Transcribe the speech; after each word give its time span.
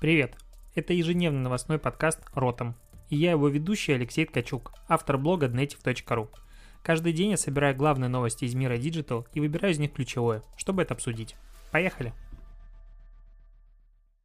Привет! 0.00 0.36
Это 0.74 0.92
ежедневный 0.92 1.40
новостной 1.40 1.78
подкаст 1.78 2.20
«Ротом». 2.34 2.74
И 3.08 3.16
я 3.16 3.30
его 3.30 3.48
ведущий 3.48 3.92
Алексей 3.92 4.26
Ткачук, 4.26 4.72
автор 4.88 5.16
блога 5.16 5.46
dnetiv.ru. 5.46 6.28
Каждый 6.82 7.12
день 7.12 7.30
я 7.30 7.36
собираю 7.36 7.74
главные 7.74 8.08
новости 8.08 8.44
из 8.44 8.54
мира 8.54 8.76
Digital 8.76 9.26
и 9.32 9.40
выбираю 9.40 9.72
из 9.72 9.78
них 9.78 9.92
ключевое, 9.92 10.42
чтобы 10.56 10.82
это 10.82 10.94
обсудить. 10.94 11.36
Поехали! 11.70 12.12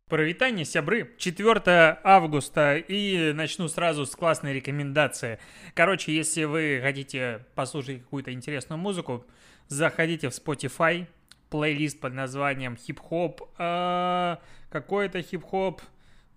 Провитание, 0.09 0.65
сябры. 0.65 1.15
4 1.17 1.99
августа 2.03 2.75
и 2.75 3.31
начну 3.31 3.67
сразу 3.67 4.07
с 4.07 4.15
классной 4.15 4.53
рекомендации. 4.53 5.39
Короче, 5.75 6.13
если 6.13 6.45
вы 6.45 6.79
хотите 6.81 7.45
послушать 7.53 8.01
какую-то 8.01 8.33
интересную 8.33 8.79
музыку, 8.79 9.23
заходите 9.67 10.29
в 10.29 10.33
Spotify, 10.33 11.07
плейлист 11.49 11.99
под 11.99 12.13
названием 12.13 12.75
хип-хоп, 12.75 13.41
а, 13.57 14.39
какой-то 14.69 15.21
хип-хоп, 15.21 15.81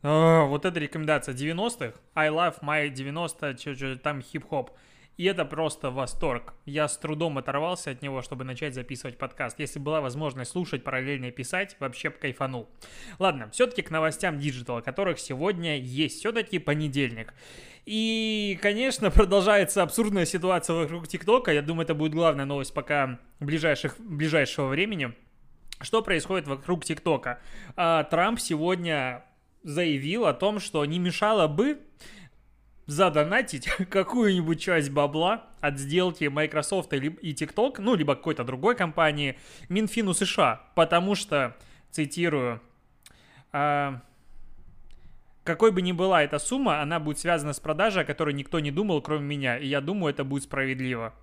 а, 0.02 0.44
вот 0.44 0.64
эта 0.64 0.80
рекомендация 0.80 1.34
90-х, 1.34 1.98
I 2.14 2.28
love 2.28 2.60
my 2.62 2.88
90, 2.88 3.56
что-то 3.58 3.96
там 3.96 4.22
хип-хоп. 4.22 4.70
И 5.22 5.24
это 5.24 5.44
просто 5.44 5.92
восторг. 5.92 6.52
Я 6.66 6.88
с 6.88 6.98
трудом 6.98 7.38
оторвался 7.38 7.92
от 7.92 8.02
него, 8.02 8.22
чтобы 8.22 8.42
начать 8.42 8.74
записывать 8.74 9.18
подкаст. 9.18 9.60
Если 9.60 9.78
была 9.78 10.00
возможность 10.00 10.50
слушать, 10.50 10.82
параллельно 10.82 11.30
писать, 11.30 11.76
вообще 11.78 12.10
кайфанул. 12.10 12.68
Ладно, 13.20 13.48
все-таки 13.52 13.82
к 13.82 13.92
новостям 13.92 14.40
диджитала, 14.40 14.80
которых 14.80 15.20
сегодня 15.20 15.78
есть. 15.78 16.18
Все-таки 16.18 16.58
понедельник. 16.58 17.34
И, 17.86 18.58
конечно, 18.60 19.10
продолжается 19.12 19.84
абсурдная 19.84 20.24
ситуация 20.24 20.74
вокруг 20.74 21.06
ТикТока. 21.06 21.52
Я 21.52 21.62
думаю, 21.62 21.84
это 21.84 21.94
будет 21.94 22.14
главная 22.14 22.44
новость 22.44 22.74
пока 22.74 23.20
ближайших, 23.38 24.00
ближайшего 24.00 24.66
времени. 24.66 25.14
Что 25.80 26.02
происходит 26.02 26.48
вокруг 26.48 26.84
ТикТока? 26.84 27.38
А, 27.76 28.02
Трамп 28.02 28.40
сегодня 28.40 29.24
заявил 29.62 30.26
о 30.26 30.34
том, 30.34 30.58
что 30.58 30.84
не 30.84 30.98
мешало 30.98 31.46
бы 31.46 31.78
задонатить 32.86 33.66
какую-нибудь 33.90 34.60
часть 34.60 34.90
бабла 34.90 35.46
от 35.60 35.78
сделки 35.78 36.24
Microsoft 36.24 36.92
и 36.92 37.32
TikTok, 37.32 37.76
ну, 37.78 37.94
либо 37.94 38.14
какой-то 38.14 38.44
другой 38.44 38.76
компании, 38.76 39.38
Минфину 39.68 40.14
США, 40.14 40.62
потому 40.74 41.14
что, 41.14 41.56
цитирую, 41.90 42.60
э, 43.52 43.92
какой 45.44 45.72
бы 45.72 45.82
ни 45.82 45.92
была 45.92 46.22
эта 46.22 46.38
сумма, 46.38 46.80
она 46.80 47.00
будет 47.00 47.18
связана 47.18 47.52
с 47.52 47.60
продажей, 47.60 48.02
о 48.02 48.06
которой 48.06 48.34
никто 48.34 48.60
не 48.60 48.70
думал, 48.70 49.00
кроме 49.02 49.24
меня, 49.24 49.58
и 49.58 49.66
я 49.66 49.80
думаю, 49.80 50.12
это 50.12 50.24
будет 50.24 50.44
справедливо 50.44 51.14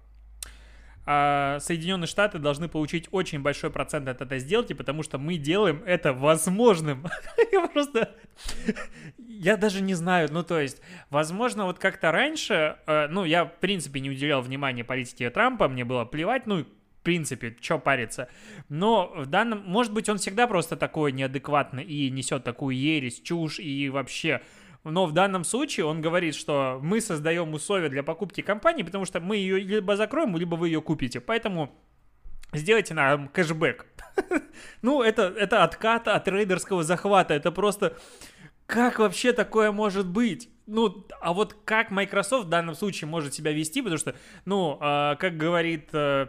а 1.12 1.60
Соединенные 1.60 2.06
Штаты 2.06 2.38
должны 2.38 2.70
получить 2.70 3.08
очень 3.10 3.40
большой 3.40 3.72
процент 3.72 4.08
от 4.08 4.22
этой 4.22 4.38
сделки, 4.38 4.74
потому 4.74 5.02
что 5.02 5.18
мы 5.18 5.38
делаем 5.38 5.82
это 5.84 6.14
возможным. 6.14 7.08
Я 7.52 7.68
просто... 7.68 8.16
Я 9.18 9.58
даже 9.58 9.82
не 9.82 9.96
знаю, 9.96 10.30
ну 10.32 10.44
то 10.44 10.60
есть, 10.60 10.82
возможно, 11.10 11.66
вот 11.66 11.80
как-то 11.80 12.12
раньше, 12.12 12.78
э, 12.86 13.08
ну 13.08 13.24
я 13.24 13.46
в 13.46 13.56
принципе 13.60 14.02
не 14.02 14.10
уделял 14.10 14.42
внимания 14.42 14.84
политике 14.84 15.30
Трампа, 15.30 15.70
мне 15.70 15.86
было 15.86 16.04
плевать, 16.04 16.46
ну 16.46 16.64
в 16.64 17.04
принципе, 17.04 17.56
что 17.62 17.80
париться. 17.80 18.28
Но 18.68 19.14
в 19.16 19.28
данном, 19.28 19.64
может 19.66 19.94
быть, 19.94 20.10
он 20.10 20.18
всегда 20.18 20.46
просто 20.46 20.76
такой 20.76 21.14
неадекватный 21.14 21.86
и 21.86 22.12
несет 22.12 22.44
такую 22.44 22.76
ересь, 22.76 23.22
чушь 23.22 23.60
и 23.60 23.90
вообще 23.90 24.42
но 24.84 25.06
в 25.06 25.12
данном 25.12 25.44
случае 25.44 25.86
он 25.86 26.02
говорит, 26.02 26.36
что 26.36 26.80
мы 26.82 27.02
создаем 27.02 27.54
условия 27.54 27.90
для 27.90 28.04
покупки 28.04 28.42
компании, 28.42 28.84
потому 28.84 29.06
что 29.06 29.20
мы 29.20 29.38
ее 29.38 29.60
либо 29.60 29.96
закроем, 29.96 30.36
либо 30.38 30.56
вы 30.56 30.70
ее 30.70 30.82
купите. 30.82 31.20
Поэтому 31.20 31.72
сделайте 32.54 32.94
нам 32.94 33.28
кэшбэк. 33.28 33.86
ну, 34.82 35.02
это, 35.02 35.24
это 35.24 35.64
откат 35.64 36.08
от 36.08 36.28
рейдерского 36.28 36.84
захвата. 36.84 37.34
Это 37.34 37.52
просто... 37.52 37.98
Как 38.66 39.00
вообще 39.00 39.34
такое 39.34 39.72
может 39.72 40.08
быть? 40.08 40.48
Ну, 40.68 41.08
а 41.22 41.34
вот 41.34 41.56
как 41.66 41.90
Microsoft 41.90 42.46
в 42.46 42.50
данном 42.50 42.76
случае 42.76 43.08
может 43.08 43.34
себя 43.34 43.52
вести, 43.52 43.82
потому 43.82 43.98
что, 43.98 44.14
ну, 44.46 44.78
э, 44.80 45.16
как 45.18 45.38
говорит 45.38 45.90
э, 45.92 46.28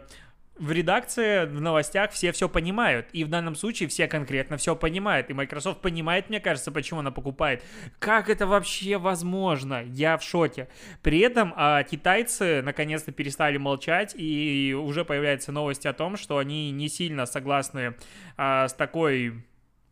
в 0.61 0.71
редакции, 0.71 1.45
в 1.45 1.59
новостях 1.59 2.11
все 2.11 2.31
все 2.31 2.47
понимают. 2.47 3.07
И 3.13 3.23
в 3.23 3.29
данном 3.29 3.55
случае 3.55 3.89
все 3.89 4.07
конкретно 4.07 4.57
все 4.57 4.75
понимают. 4.75 5.31
И 5.31 5.33
Microsoft 5.33 5.81
понимает, 5.81 6.29
мне 6.29 6.39
кажется, 6.39 6.71
почему 6.71 6.99
она 6.99 7.09
покупает. 7.09 7.63
Как 7.97 8.29
это 8.29 8.45
вообще 8.45 8.97
возможно? 8.99 9.83
Я 9.83 10.19
в 10.19 10.23
шоке. 10.23 10.67
При 11.01 11.17
этом 11.19 11.51
а, 11.55 11.81
китайцы 11.81 12.61
наконец-то 12.61 13.11
перестали 13.11 13.57
молчать, 13.57 14.13
и 14.15 14.77
уже 14.79 15.03
появляются 15.03 15.51
новости 15.51 15.87
о 15.87 15.93
том, 15.93 16.15
что 16.15 16.37
они 16.37 16.69
не 16.69 16.89
сильно 16.89 17.25
согласны 17.25 17.95
а, 18.37 18.67
с 18.67 18.75
такой 18.75 19.43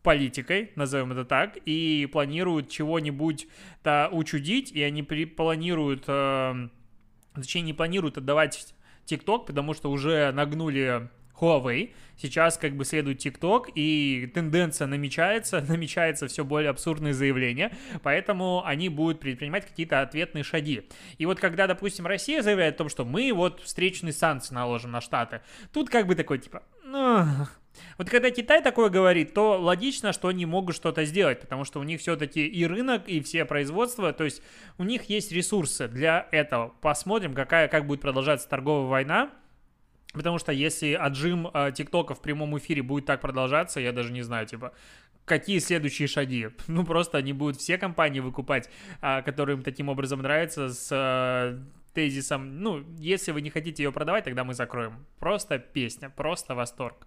политикой, 0.04 0.70
назовем 0.76 1.10
это 1.10 1.24
так, 1.24 1.58
и 1.66 2.08
планируют 2.12 2.68
чего-нибудь-то 2.70 4.08
учудить, 4.12 4.70
и 4.70 4.82
они 4.82 5.02
при, 5.02 5.24
планируют, 5.26 6.04
э, 6.06 6.68
точнее, 7.34 7.62
не 7.62 7.74
планируют 7.74 8.16
отдавать 8.16 8.74
TikTok, 9.10 9.46
потому 9.46 9.74
что 9.74 9.90
уже 9.90 10.30
нагнули 10.32 11.08
Huawei. 11.40 11.92
Сейчас 12.16 12.58
как 12.58 12.76
бы 12.76 12.84
следует 12.84 13.24
TikTok, 13.24 13.72
и 13.74 14.30
тенденция 14.34 14.86
намечается, 14.86 15.60
намечается 15.68 16.28
все 16.28 16.44
более 16.44 16.70
абсурдные 16.70 17.14
заявления, 17.14 17.72
поэтому 18.02 18.62
они 18.64 18.88
будут 18.88 19.20
предпринимать 19.20 19.66
какие-то 19.66 20.02
ответные 20.02 20.44
шаги. 20.44 20.86
И 21.16 21.26
вот 21.26 21.40
когда, 21.40 21.66
допустим, 21.66 22.06
Россия 22.06 22.42
заявляет 22.42 22.74
о 22.74 22.78
том, 22.78 22.88
что 22.88 23.04
мы 23.04 23.32
вот 23.32 23.60
встречные 23.60 24.12
санкции 24.12 24.54
наложим 24.54 24.90
на 24.90 25.00
Штаты, 25.00 25.40
тут 25.72 25.88
как 25.88 26.06
бы 26.06 26.14
такой 26.14 26.38
типа, 26.38 26.62
ну, 26.84 27.24
вот 27.98 28.10
когда 28.10 28.30
Китай 28.30 28.62
такое 28.62 28.88
говорит, 28.88 29.34
то 29.34 29.60
логично, 29.60 30.12
что 30.12 30.28
они 30.28 30.46
могут 30.46 30.76
что-то 30.76 31.04
сделать, 31.04 31.40
потому 31.40 31.64
что 31.64 31.80
у 31.80 31.82
них 31.82 32.00
все-таки 32.00 32.46
и 32.46 32.66
рынок, 32.66 33.08
и 33.08 33.20
все 33.20 33.44
производства, 33.44 34.12
то 34.12 34.24
есть 34.24 34.42
у 34.78 34.84
них 34.84 35.04
есть 35.04 35.32
ресурсы 35.32 35.88
для 35.88 36.28
этого. 36.30 36.74
Посмотрим, 36.80 37.34
какая, 37.34 37.68
как 37.68 37.86
будет 37.86 38.00
продолжаться 38.00 38.48
торговая 38.48 38.88
война. 38.88 39.30
Потому 40.12 40.38
что 40.38 40.50
если 40.50 40.94
отжим 40.94 41.48
э, 41.54 41.70
ТикТока 41.72 42.16
в 42.16 42.20
прямом 42.20 42.58
эфире 42.58 42.82
будет 42.82 43.06
так 43.06 43.20
продолжаться, 43.20 43.78
я 43.78 43.92
даже 43.92 44.12
не 44.12 44.22
знаю, 44.22 44.44
типа, 44.44 44.72
какие 45.24 45.60
следующие 45.60 46.08
шаги? 46.08 46.48
Ну, 46.66 46.84
просто 46.84 47.18
они 47.18 47.32
будут 47.32 47.58
все 47.58 47.78
компании 47.78 48.18
выкупать, 48.18 48.68
а, 49.00 49.22
которые 49.22 49.56
им 49.56 49.62
таким 49.62 49.88
образом 49.88 50.22
нравятся, 50.22 50.68
с 50.68 50.88
а, 50.90 51.60
тезисом, 51.92 52.60
ну, 52.60 52.84
если 52.98 53.32
вы 53.32 53.40
не 53.42 53.50
хотите 53.50 53.82
ее 53.82 53.92
продавать, 53.92 54.24
тогда 54.24 54.44
мы 54.44 54.54
закроем. 54.54 55.06
Просто 55.18 55.58
песня, 55.58 56.10
просто 56.10 56.54
восторг. 56.54 57.06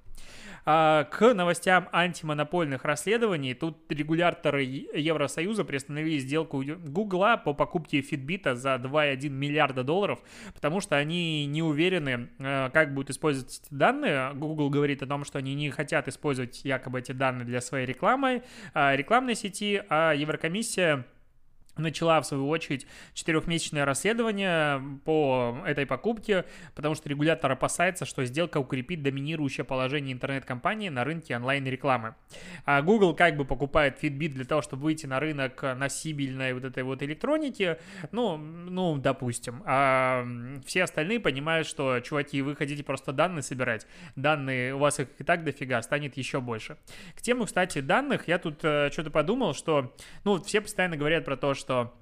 А, 0.65 1.03
к 1.05 1.33
новостям 1.33 1.89
антимонопольных 1.91 2.85
расследований. 2.85 3.53
Тут 3.53 3.91
регуляторы 3.91 4.63
Евросоюза 4.63 5.65
приостановили 5.65 6.19
сделку 6.19 6.63
Гугла 6.63 7.35
по 7.35 7.53
покупке 7.53 7.99
Fitbit 7.99 8.55
за 8.55 8.75
2,1 8.75 9.29
миллиарда 9.29 9.83
долларов, 9.83 10.19
потому 10.53 10.79
что 10.79 10.95
они 10.95 11.45
не 11.47 11.61
уверены, 11.61 12.29
э, 12.39 12.69
как 12.71 12.93
будут 12.93 13.09
использовать 13.09 13.61
данные. 13.71 14.31
Google 14.35 14.69
говорит 14.69 15.03
о 15.03 15.07
том, 15.07 15.25
что 15.25 15.37
они 15.39 15.53
не 15.53 15.69
хотят 15.69 16.07
использовать 16.07 16.63
якобы 16.63 16.99
эти 16.99 17.11
данные 17.11 17.45
для 17.45 17.59
своей 17.59 17.85
рекламы, 17.85 18.43
а, 18.73 18.95
рекламной 18.95 19.35
сети, 19.35 19.83
а 19.89 20.13
Еврокомиссия 20.13 21.05
начала, 21.77 22.21
в 22.21 22.25
свою 22.25 22.47
очередь, 22.47 22.85
четырехмесячное 23.13 23.85
расследование 23.85 24.81
по 25.05 25.57
этой 25.65 25.85
покупке, 25.85 26.45
потому 26.75 26.95
что 26.95 27.09
регулятор 27.09 27.51
опасается, 27.51 28.05
что 28.05 28.23
сделка 28.25 28.59
укрепит 28.59 29.01
доминирующее 29.01 29.63
положение 29.63 30.13
интернет-компании 30.13 30.89
на 30.89 31.03
рынке 31.03 31.35
онлайн-рекламы. 31.35 32.15
А 32.65 32.81
Google 32.81 33.15
как 33.15 33.37
бы 33.37 33.45
покупает 33.45 34.01
Fitbit 34.01 34.29
для 34.29 34.45
того, 34.45 34.61
чтобы 34.61 34.83
выйти 34.83 35.05
на 35.05 35.19
рынок 35.19 35.63
носибельной 35.77 36.53
вот 36.53 36.63
этой 36.63 36.83
вот 36.83 37.01
электроники, 37.01 37.77
ну, 38.11 38.37
ну, 38.37 38.97
допустим. 38.97 39.63
А 39.65 40.25
все 40.65 40.83
остальные 40.83 41.19
понимают, 41.19 41.67
что, 41.67 41.99
чуваки, 42.01 42.41
вы 42.41 42.55
хотите 42.55 42.83
просто 42.83 43.11
данные 43.11 43.41
собирать, 43.41 43.87
данные, 44.15 44.75
у 44.75 44.79
вас 44.79 44.99
их 44.99 45.07
и 45.17 45.23
так 45.23 45.43
дофига, 45.43 45.81
станет 45.81 46.17
еще 46.17 46.39
больше. 46.41 46.77
К 47.15 47.21
тему, 47.21 47.45
кстати, 47.45 47.79
данных, 47.79 48.27
я 48.27 48.37
тут 48.37 48.63
э, 48.63 48.89
что-то 48.91 49.09
подумал, 49.09 49.53
что, 49.53 49.95
ну, 50.23 50.41
все 50.41 50.61
постоянно 50.61 50.97
говорят 50.97 51.25
про 51.25 51.37
то, 51.37 51.53
что 51.53 51.62
что 51.63 51.93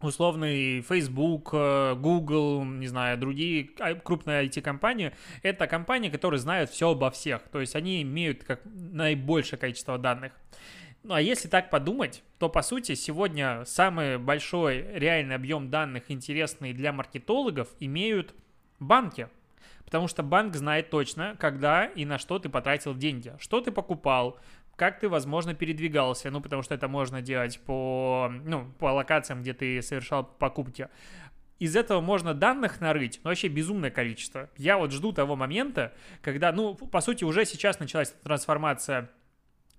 условный 0.00 0.80
Facebook, 0.80 1.50
э, 1.52 1.94
Google, 1.94 2.64
не 2.64 2.86
знаю, 2.86 3.18
другие 3.18 3.64
крупные 4.02 4.46
IT-компании, 4.46 5.12
это 5.42 5.66
компании, 5.66 6.08
которые 6.08 6.40
знают 6.40 6.70
все 6.70 6.90
обо 6.90 7.10
всех. 7.10 7.42
То 7.52 7.60
есть 7.60 7.76
они 7.76 8.00
имеют 8.02 8.44
как 8.44 8.62
наибольшее 8.64 9.58
количество 9.58 9.98
данных. 9.98 10.32
Ну 11.02 11.14
а 11.14 11.20
если 11.20 11.48
так 11.48 11.70
подумать, 11.70 12.22
то 12.38 12.48
по 12.48 12.62
сути 12.62 12.94
сегодня 12.94 13.64
самый 13.66 14.18
большой 14.18 14.86
реальный 14.94 15.34
объем 15.34 15.70
данных, 15.70 16.04
интересный 16.08 16.72
для 16.72 16.92
маркетологов, 16.92 17.68
имеют 17.78 18.34
банки. 18.80 19.28
Потому 19.84 20.08
что 20.08 20.24
банк 20.24 20.56
знает 20.56 20.90
точно, 20.90 21.36
когда 21.38 21.84
и 21.84 22.04
на 22.04 22.18
что 22.18 22.40
ты 22.40 22.48
потратил 22.48 22.92
деньги, 22.92 23.32
что 23.38 23.60
ты 23.60 23.70
покупал, 23.70 24.40
как 24.76 25.00
ты, 25.00 25.08
возможно, 25.08 25.54
передвигался, 25.54 26.30
ну, 26.30 26.40
потому 26.40 26.62
что 26.62 26.74
это 26.74 26.86
можно 26.86 27.22
делать 27.22 27.58
по, 27.60 28.30
ну, 28.44 28.70
по 28.78 28.92
локациям, 28.92 29.40
где 29.42 29.54
ты 29.54 29.82
совершал 29.82 30.24
покупки. 30.24 30.88
Из 31.58 31.74
этого 31.74 32.02
можно 32.02 32.34
данных 32.34 32.80
нарыть, 32.80 33.20
ну, 33.24 33.30
вообще 33.30 33.48
безумное 33.48 33.90
количество. 33.90 34.50
Я 34.58 34.76
вот 34.76 34.92
жду 34.92 35.12
того 35.12 35.36
момента, 35.36 35.94
когда, 36.20 36.52
ну, 36.52 36.74
по 36.74 37.00
сути, 37.00 37.24
уже 37.24 37.46
сейчас 37.46 37.80
началась 37.80 38.14
трансформация 38.22 39.10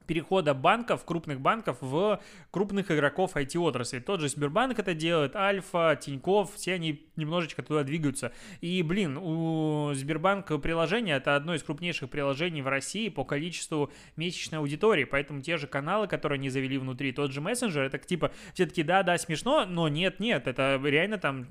перехода 0.07 0.53
банков, 0.53 1.05
крупных 1.05 1.41
банков 1.41 1.77
в 1.81 2.21
крупных 2.51 2.89
игроков 2.91 3.35
IT-отрасли. 3.35 3.99
Тот 3.99 4.21
же 4.21 4.29
Сбербанк 4.29 4.79
это 4.79 4.93
делает, 4.93 5.35
Альфа, 5.35 5.97
Тиньков, 6.01 6.55
все 6.55 6.73
они 6.73 7.07
немножечко 7.15 7.61
туда 7.61 7.83
двигаются. 7.83 8.31
И, 8.61 8.81
блин, 8.81 9.17
у 9.17 9.93
Сбербанка 9.93 10.57
приложение 10.57 11.17
это 11.17 11.35
одно 11.35 11.53
из 11.55 11.63
крупнейших 11.63 12.09
приложений 12.09 12.61
в 12.61 12.67
России 12.67 13.09
по 13.09 13.25
количеству 13.25 13.91
месячной 14.15 14.59
аудитории, 14.59 15.03
поэтому 15.03 15.41
те 15.41 15.57
же 15.57 15.67
каналы, 15.67 16.07
которые 16.07 16.37
они 16.37 16.49
завели 16.49 16.77
внутри, 16.77 17.11
тот 17.11 17.31
же 17.31 17.41
мессенджер, 17.41 17.83
это 17.83 17.97
типа 17.97 18.31
все 18.53 18.65
таки 18.65 18.83
да-да, 18.83 19.17
смешно, 19.17 19.65
но 19.65 19.89
нет-нет, 19.89 20.47
это 20.47 20.79
реально 20.83 21.17
там 21.17 21.45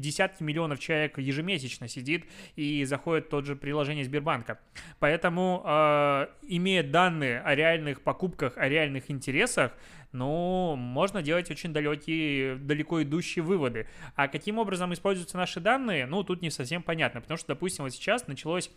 десятки 0.00 0.42
миллионов 0.42 0.78
человек 0.78 1.18
ежемесячно 1.18 1.88
сидит 1.88 2.24
и 2.56 2.84
заходит 2.84 3.26
в 3.26 3.30
тот 3.30 3.46
же 3.46 3.56
приложение 3.56 4.04
Сбербанка. 4.04 4.58
Поэтому, 4.98 5.62
э, 5.64 6.26
имея 6.42 6.82
данные 6.82 7.40
о 7.40 7.54
реальных 7.54 7.89
реальных 7.90 8.02
покупках, 8.02 8.56
о 8.56 8.68
реальных 8.68 9.10
интересах, 9.10 9.72
ну, 10.12 10.74
можно 10.76 11.22
делать 11.22 11.50
очень 11.50 11.72
далекие, 11.72 12.56
далеко 12.56 13.02
идущие 13.02 13.42
выводы. 13.42 13.86
А 14.16 14.28
каким 14.28 14.58
образом 14.58 14.92
используются 14.92 15.36
наши 15.36 15.60
данные, 15.60 16.06
ну, 16.06 16.22
тут 16.22 16.42
не 16.42 16.50
совсем 16.50 16.82
понятно, 16.82 17.20
потому 17.20 17.38
что, 17.38 17.48
допустим, 17.48 17.84
вот 17.84 17.92
сейчас 17.92 18.26
началось 18.26 18.70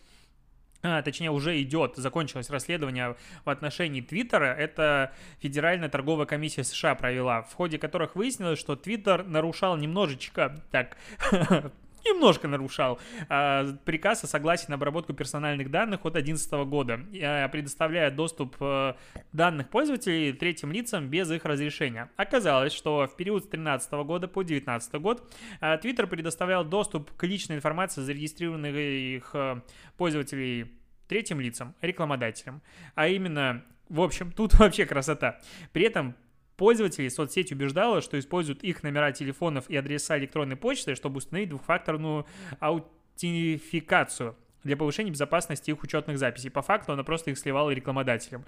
а, 0.86 1.02
точнее, 1.02 1.32
уже 1.32 1.62
идет, 1.62 1.96
закончилось 1.96 2.50
расследование 2.50 3.16
в 3.46 3.50
отношении 3.50 4.02
Твиттера. 4.02 4.54
Это 4.54 5.14
Федеральная 5.40 5.88
торговая 5.88 6.26
комиссия 6.26 6.66
США 6.66 6.94
провела, 6.96 7.42
в 7.44 7.54
ходе 7.54 7.78
которых 7.78 8.18
выяснилось, 8.18 8.60
что 8.60 8.76
Твиттер 8.76 9.24
нарушал 9.24 9.78
немножечко, 9.78 10.62
так, 10.72 10.98
немножко 12.06 12.48
нарушал 12.48 13.00
э, 13.30 13.74
приказ 13.86 14.24
о 14.24 14.28
согласии 14.28 14.70
на 14.70 14.76
обработку 14.76 15.14
персональных 15.14 15.72
данных 15.72 16.06
от 16.06 16.14
2011 16.14 16.52
года, 16.70 17.00
э, 17.14 17.48
предоставляя 17.50 18.12
доступ 18.12 18.56
э, 18.60 18.94
данных 19.32 19.70
пользователей 19.70 20.34
третьим 20.34 20.72
лицам 20.72 21.10
без 21.10 21.30
их 21.32 21.46
разрешения. 21.46 22.10
Оказалось, 22.18 22.74
что 22.74 23.08
в 23.08 23.16
период 23.16 23.44
с 23.44 23.48
2013 23.48 23.92
года 24.06 24.28
по 24.28 24.44
2019 24.44 24.94
год 25.02 25.34
э, 25.62 25.78
Twitter 25.78 26.08
предоставлял 26.08 26.64
доступ 26.64 27.12
к 27.16 27.24
личной 27.24 27.58
информации 27.58 28.02
зарегистрированных 28.02 28.76
их 28.76 29.30
э, 29.34 29.62
пользователей 29.98 30.72
третьим 31.08 31.40
лицам, 31.40 31.76
рекламодателям, 31.82 32.62
а 32.96 33.08
именно 33.08 33.64
в 33.90 34.02
общем, 34.02 34.32
тут 34.32 34.54
вообще 34.60 34.86
красота. 34.86 35.40
При 35.72 35.84
этом 35.84 36.16
Пользователей 36.64 37.10
соцсеть 37.10 37.52
убеждала, 37.52 38.00
что 38.00 38.18
используют 38.18 38.64
их 38.64 38.84
номера 38.84 39.12
телефонов 39.12 39.70
и 39.70 39.76
адреса 39.76 40.18
электронной 40.18 40.56
почты, 40.56 40.96
чтобы 40.96 41.18
установить 41.18 41.50
двухфакторную 41.50 42.26
аутентификацию 42.62 44.38
для 44.64 44.78
повышения 44.78 45.12
безопасности 45.12 45.72
их 45.72 45.84
учетных 45.84 46.18
записей. 46.18 46.50
По 46.50 46.62
факту 46.62 46.94
она 46.94 47.04
просто 47.04 47.32
их 47.32 47.38
сливала 47.38 47.72
рекламодателям. 47.72 48.46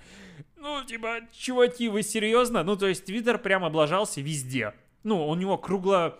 Ну, 0.56 0.81
типа, 0.85 1.27
чуваки, 1.33 1.89
вы 1.89 2.03
серьезно? 2.03 2.63
Ну, 2.63 2.77
то 2.77 2.88
есть 2.88 3.03
Твиттер 3.03 3.38
прям 3.38 3.65
облажался 3.65 4.21
везде. 4.21 4.73
Ну, 5.03 5.27
у 5.27 5.35
него 5.35 5.57
кругло 5.57 6.17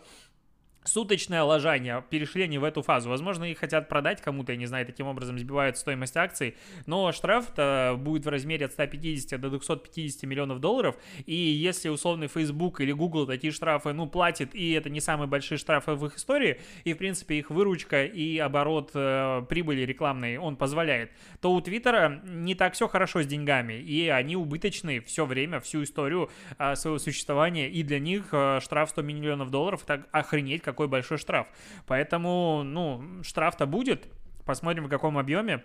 суточное 0.88 1.44
ложание, 1.44 2.04
перешли 2.10 2.44
они 2.44 2.58
в 2.58 2.64
эту 2.64 2.82
фазу. 2.82 3.10
Возможно, 3.10 3.44
их 3.46 3.60
хотят 3.60 3.90
продать 3.90 4.22
кому-то, 4.22 4.52
я 4.52 4.58
не 4.58 4.66
знаю, 4.66 4.86
таким 4.86 5.08
образом 5.08 5.38
сбивают 5.38 5.78
стоимость 5.78 6.16
акций, 6.18 6.56
но 6.86 7.12
штраф-то 7.12 7.96
будет 7.98 8.26
в 8.26 8.30
размере 8.30 8.66
от 8.66 8.74
150 8.74 9.40
до 9.40 9.50
250 9.50 10.24
миллионов 10.24 10.60
долларов, 10.60 10.96
и 11.26 11.36
если 11.36 11.90
условный 11.90 12.28
Facebook 12.28 12.82
или 12.82 12.92
Google 12.92 13.26
такие 13.26 13.52
штрафы, 13.52 13.94
ну, 13.94 14.08
платит, 14.08 14.54
и 14.56 14.72
это 14.72 14.90
не 14.90 15.02
самые 15.02 15.28
большие 15.28 15.58
штрафы 15.58 15.94
в 15.94 16.06
их 16.06 16.18
истории, 16.18 16.60
и, 16.84 16.94
в 16.94 16.98
принципе, 16.98 17.36
их 17.36 17.50
выручка 17.50 18.06
и 18.06 18.38
оборот 18.38 18.92
э, 18.94 19.44
прибыли 19.50 19.82
рекламной 19.82 20.38
он 20.38 20.56
позволяет, 20.56 21.12
то 21.42 21.52
у 21.52 21.62
Твиттера 21.62 22.22
не 22.26 22.56
так 22.56 22.74
все 22.74 22.88
хорошо 22.88 23.24
с 23.24 23.28
деньгами, 23.28 23.74
и 23.74 24.08
они 24.08 24.36
убыточны 24.36 25.02
все 25.02 25.26
время, 25.26 25.60
всю 25.60 25.84
историю 25.84 26.30
э, 26.58 26.76
своего 26.76 27.00
существования, 27.00 27.70
и 27.70 27.84
для 27.84 28.00
них 28.00 28.28
э, 28.32 28.60
штраф 28.62 28.90
100 28.92 29.02
миллионов 29.02 29.50
долларов, 29.50 29.84
так 29.86 30.08
охренеть, 30.12 30.62
как 30.62 30.75
какой 30.76 30.88
большой 30.88 31.18
штраф. 31.18 31.48
Поэтому, 31.88 32.64
ну, 32.64 33.24
штраф-то 33.24 33.66
будет, 33.66 34.08
посмотрим 34.46 34.86
в 34.86 34.90
каком 34.90 35.18
объеме. 35.18 35.64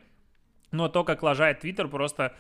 Но 0.71 0.89
то, 0.89 1.03
как 1.03 1.23
лажает 1.23 1.61
Твиттер, 1.61 1.89
просто 1.89 2.37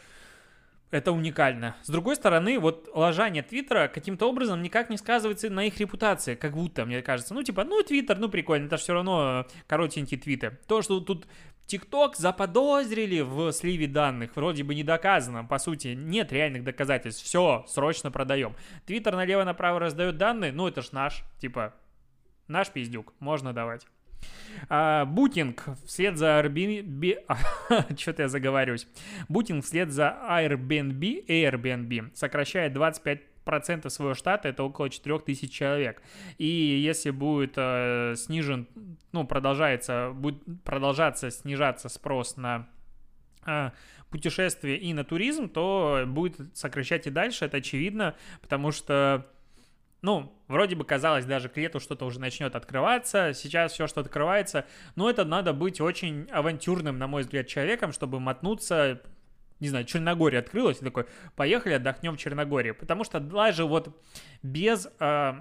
это 0.91 1.13
уникально. 1.13 1.77
С 1.83 1.89
другой 1.89 2.17
стороны, 2.17 2.59
вот 2.59 2.89
лажание 2.95 3.43
Твиттера 3.43 3.89
каким-то 3.89 4.29
образом 4.29 4.63
никак 4.63 4.91
не 4.91 4.97
сказывается 4.97 5.51
на 5.51 5.65
их 5.65 5.79
репутации, 5.79 6.35
как 6.35 6.55
будто, 6.55 6.85
мне 6.85 7.03
кажется. 7.03 7.35
Ну, 7.35 7.43
типа, 7.43 7.65
ну, 7.65 7.83
Твиттер, 7.83 8.19
ну, 8.19 8.29
прикольно, 8.29 8.67
это 8.67 8.77
все 8.77 8.95
равно 8.95 9.47
коротенькие 9.67 10.19
твиты. 10.21 10.59
То, 10.67 10.83
что 10.83 11.01
тут 11.01 11.27
ТикТок 11.67 12.17
заподозрили 12.17 13.21
в 13.21 13.53
сливе 13.53 13.87
данных, 13.87 14.35
вроде 14.35 14.65
бы 14.65 14.75
не 14.75 14.83
доказано, 14.83 15.45
по 15.45 15.59
сути, 15.59 15.89
нет 15.89 16.33
реальных 16.33 16.65
доказательств. 16.65 17.25
Все, 17.25 17.65
срочно 17.69 18.11
продаем. 18.11 18.57
Твиттер 18.87 19.15
налево-направо 19.15 19.79
раздает 19.79 20.17
данные, 20.17 20.51
ну, 20.51 20.67
это 20.67 20.83
ж 20.83 20.91
наш, 20.91 21.23
типа, 21.39 21.75
Наш 22.51 22.69
пиздюк, 22.71 23.15
можно 23.21 23.53
давать. 23.53 23.87
А, 24.69 25.05
бутинг 25.05 25.69
вслед 25.87 26.19
за 26.19 26.41
Airbnb... 26.41 27.25
Что-то 27.97 28.23
я 28.23 28.29
заговариваюсь. 28.29 28.89
Бутинг 29.29 29.65
вслед 29.65 29.93
за 29.93 30.19
Airbnb, 30.29 31.27
Airbnb 31.29 32.11
сокращает 32.13 32.77
25% 32.77 33.89
своего 33.89 34.15
штата, 34.15 34.49
это 34.49 34.65
около 34.65 34.91
4000 34.91 35.47
человек. 35.49 36.03
И 36.39 36.45
если 36.45 37.11
будет 37.11 37.53
э, 37.57 38.15
снижен, 38.17 38.67
ну, 39.13 39.25
продолжается, 39.25 40.11
будет 40.13 40.43
продолжаться 40.65 41.31
снижаться 41.31 41.89
спрос 41.89 42.37
на 42.37 42.69
э, 43.47 43.71
путешествия 44.11 44.77
и 44.77 44.93
на 44.93 45.05
туризм, 45.05 45.49
то 45.49 46.03
будет 46.05 46.37
сокращать 46.57 47.07
и 47.07 47.11
дальше, 47.11 47.45
это 47.45 47.59
очевидно, 47.59 48.17
потому 48.43 48.73
что 48.73 49.25
ну, 50.03 50.33
вроде 50.49 50.77
бы 50.77 50.85
казалось, 50.85 51.25
даже 51.25 51.49
к 51.49 51.57
лету 51.57 51.81
что-то 51.81 52.07
уже 52.07 52.21
начнет 52.21 52.55
открываться, 52.55 53.33
сейчас 53.35 53.73
все, 53.73 53.87
что 53.87 54.01
открывается, 54.01 54.67
но 54.97 55.11
это 55.11 55.25
надо 55.25 55.53
быть 55.53 55.81
очень 55.81 56.29
авантюрным, 56.31 56.99
на 56.99 57.07
мой 57.07 57.23
взгляд, 57.23 57.47
человеком, 57.47 57.93
чтобы 57.93 58.21
мотнуться, 58.21 59.03
не 59.61 59.69
знаю, 59.69 59.85
Черногория 59.85 60.39
открылась, 60.39 60.81
и 60.81 60.85
такой, 60.85 61.07
поехали, 61.37 61.75
отдохнем 61.75 62.15
в 62.15 62.19
Черногории, 62.19 62.73
потому 62.73 63.05
что 63.05 63.21
даже 63.21 63.65
вот 63.65 63.95
без 64.43 64.89
э, 64.99 65.35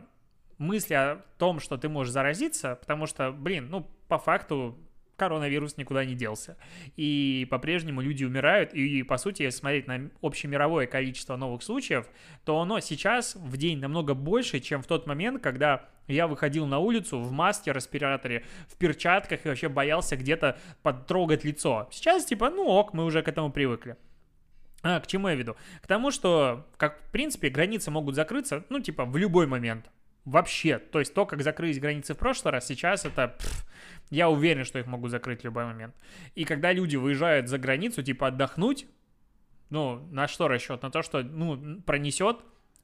мысли 0.58 0.94
о 0.94 1.22
том, 1.38 1.60
что 1.60 1.78
ты 1.78 1.90
можешь 1.90 2.14
заразиться, 2.14 2.76
потому 2.76 3.06
что, 3.06 3.32
блин, 3.32 3.70
ну, 3.70 3.90
по 4.08 4.18
факту 4.18 4.78
коронавирус 5.20 5.78
никуда 5.78 6.06
не 6.06 6.16
делся. 6.16 6.58
И 6.96 7.48
по-прежнему 7.52 8.02
люди 8.02 8.24
умирают, 8.24 8.74
и, 8.74 9.04
по 9.04 9.18
сути, 9.18 9.44
если 9.44 9.60
смотреть 9.60 9.88
на 9.88 10.10
общемировое 10.22 10.88
количество 10.88 11.36
новых 11.36 11.62
случаев, 11.62 12.08
то 12.46 12.60
оно 12.60 12.80
сейчас 12.80 13.36
в 13.36 13.58
день 13.58 13.80
намного 13.80 14.16
больше, 14.16 14.60
чем 14.60 14.82
в 14.82 14.88
тот 14.88 15.06
момент, 15.06 15.44
когда 15.44 15.90
я 16.08 16.28
выходил 16.28 16.66
на 16.66 16.80
улицу 16.80 17.20
в 17.20 17.32
маске, 17.32 17.72
респираторе, 17.72 18.44
в 18.68 18.78
перчатках 18.78 19.46
и 19.46 19.50
вообще 19.50 19.70
боялся 19.70 20.16
где-то 20.16 20.58
потрогать 20.82 21.44
лицо. 21.44 21.88
Сейчас, 21.92 22.26
типа, 22.26 22.50
ну 22.50 22.66
ок, 22.68 22.94
мы 22.94 23.06
уже 23.06 23.22
к 23.22 23.28
этому 23.28 23.52
привыкли. 23.52 23.96
А, 24.82 25.00
к 25.00 25.08
чему 25.08 25.28
я 25.28 25.36
веду? 25.36 25.56
К 25.82 25.88
тому, 25.88 26.10
что, 26.10 26.66
как, 26.78 27.02
в 27.02 27.12
принципе, 27.12 27.50
границы 27.50 27.92
могут 27.92 28.16
закрыться, 28.16 28.64
ну, 28.70 28.80
типа, 28.80 29.06
в 29.06 29.18
любой 29.18 29.46
момент. 29.46 29.92
Вообще. 30.30 30.78
То 30.78 31.00
есть 31.00 31.14
то, 31.14 31.26
как 31.26 31.42
закрылись 31.42 31.80
границы 31.80 32.14
в 32.14 32.18
прошлый 32.18 32.52
раз, 32.52 32.68
сейчас 32.68 33.04
это... 33.06 33.30
Пфф, 33.30 33.66
я 34.12 34.30
уверен, 34.30 34.64
что 34.64 34.78
их 34.80 34.86
могут 34.86 35.12
закрыть 35.12 35.42
в 35.42 35.44
любой 35.44 35.66
момент. 35.66 35.96
И 36.36 36.46
когда 36.46 36.72
люди 36.72 36.96
выезжают 36.96 37.48
за 37.48 37.58
границу, 37.58 38.04
типа 38.04 38.28
отдохнуть, 38.28 38.86
ну, 39.70 40.08
на 40.12 40.28
что 40.28 40.48
расчет? 40.48 40.82
На 40.84 40.92
то, 40.92 41.02
что, 41.02 41.24
ну, 41.24 41.82
пронесет, 41.82 42.38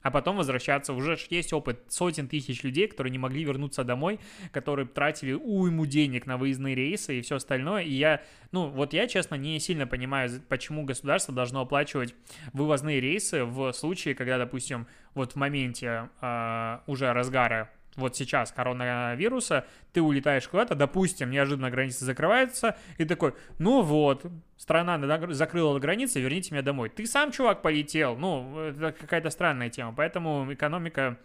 а 0.06 0.12
потом 0.12 0.38
возвращаться. 0.38 0.94
Уже 0.94 1.18
есть 1.32 1.52
опыт 1.52 1.80
сотен 1.88 2.28
тысяч 2.28 2.62
людей, 2.62 2.88
которые 2.88 3.10
не 3.10 3.18
могли 3.18 3.44
вернуться 3.44 3.84
домой, 3.84 4.20
которые 4.52 4.86
тратили 4.86 5.34
уйму 5.34 5.88
денег 5.88 6.28
на 6.28 6.38
выездные 6.38 6.76
рейсы 6.76 7.18
и 7.18 7.22
все 7.22 7.38
остальное. 7.38 7.82
И 7.82 7.92
я, 7.92 8.22
ну, 8.52 8.68
вот 8.68 8.94
я, 8.94 9.08
честно, 9.08 9.34
не 9.34 9.60
сильно 9.60 9.88
понимаю, 9.88 10.30
почему 10.48 10.84
государство 10.84 11.34
должно 11.34 11.62
оплачивать 11.62 12.14
вывозные 12.54 13.00
рейсы 13.00 13.46
в 13.46 13.74
случае, 13.74 14.14
когда, 14.14 14.38
допустим, 14.38 14.86
вот 15.16 15.32
в 15.32 15.38
моменте 15.38 16.12
э, 16.22 16.80
уже 16.86 17.12
разгара 17.12 17.72
вот 17.96 18.16
сейчас 18.16 18.52
коронавируса, 18.52 19.66
ты 19.94 20.02
улетаешь 20.02 20.48
куда-то, 20.48 20.76
допустим, 20.76 21.30
неожиданно 21.30 21.70
граница 21.70 22.06
закрывается, 22.06 22.78
и 22.98 23.06
такой, 23.06 23.34
ну 23.58 23.82
вот, 23.82 24.26
страна 24.58 25.00
закрыла 25.34 25.80
границы, 25.80 26.20
верните 26.20 26.54
меня 26.54 26.62
домой. 26.62 26.90
Ты 26.90 27.06
сам, 27.06 27.32
чувак, 27.32 27.62
полетел, 27.62 28.18
ну, 28.18 28.60
это 28.60 28.92
какая-то 28.92 29.30
странная 29.30 29.70
тема, 29.70 29.94
поэтому 29.96 30.52
экономика 30.54 31.18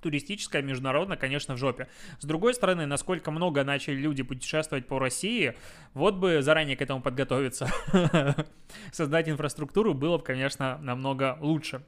туристическая, 0.00 0.62
международная, 0.62 1.16
конечно, 1.16 1.54
в 1.54 1.58
жопе. 1.58 1.88
С 2.18 2.24
другой 2.24 2.54
стороны, 2.54 2.86
насколько 2.86 3.30
много 3.30 3.64
начали 3.64 3.96
люди 3.96 4.22
путешествовать 4.22 4.86
по 4.86 4.98
России, 4.98 5.54
вот 5.94 6.14
бы 6.14 6.42
заранее 6.42 6.76
к 6.76 6.82
этому 6.82 7.02
подготовиться. 7.02 7.68
Создать 8.92 9.28
инфраструктуру 9.28 9.94
было 9.94 10.18
бы, 10.18 10.24
конечно, 10.24 10.78
намного 10.78 11.36
лучше. 11.40 11.82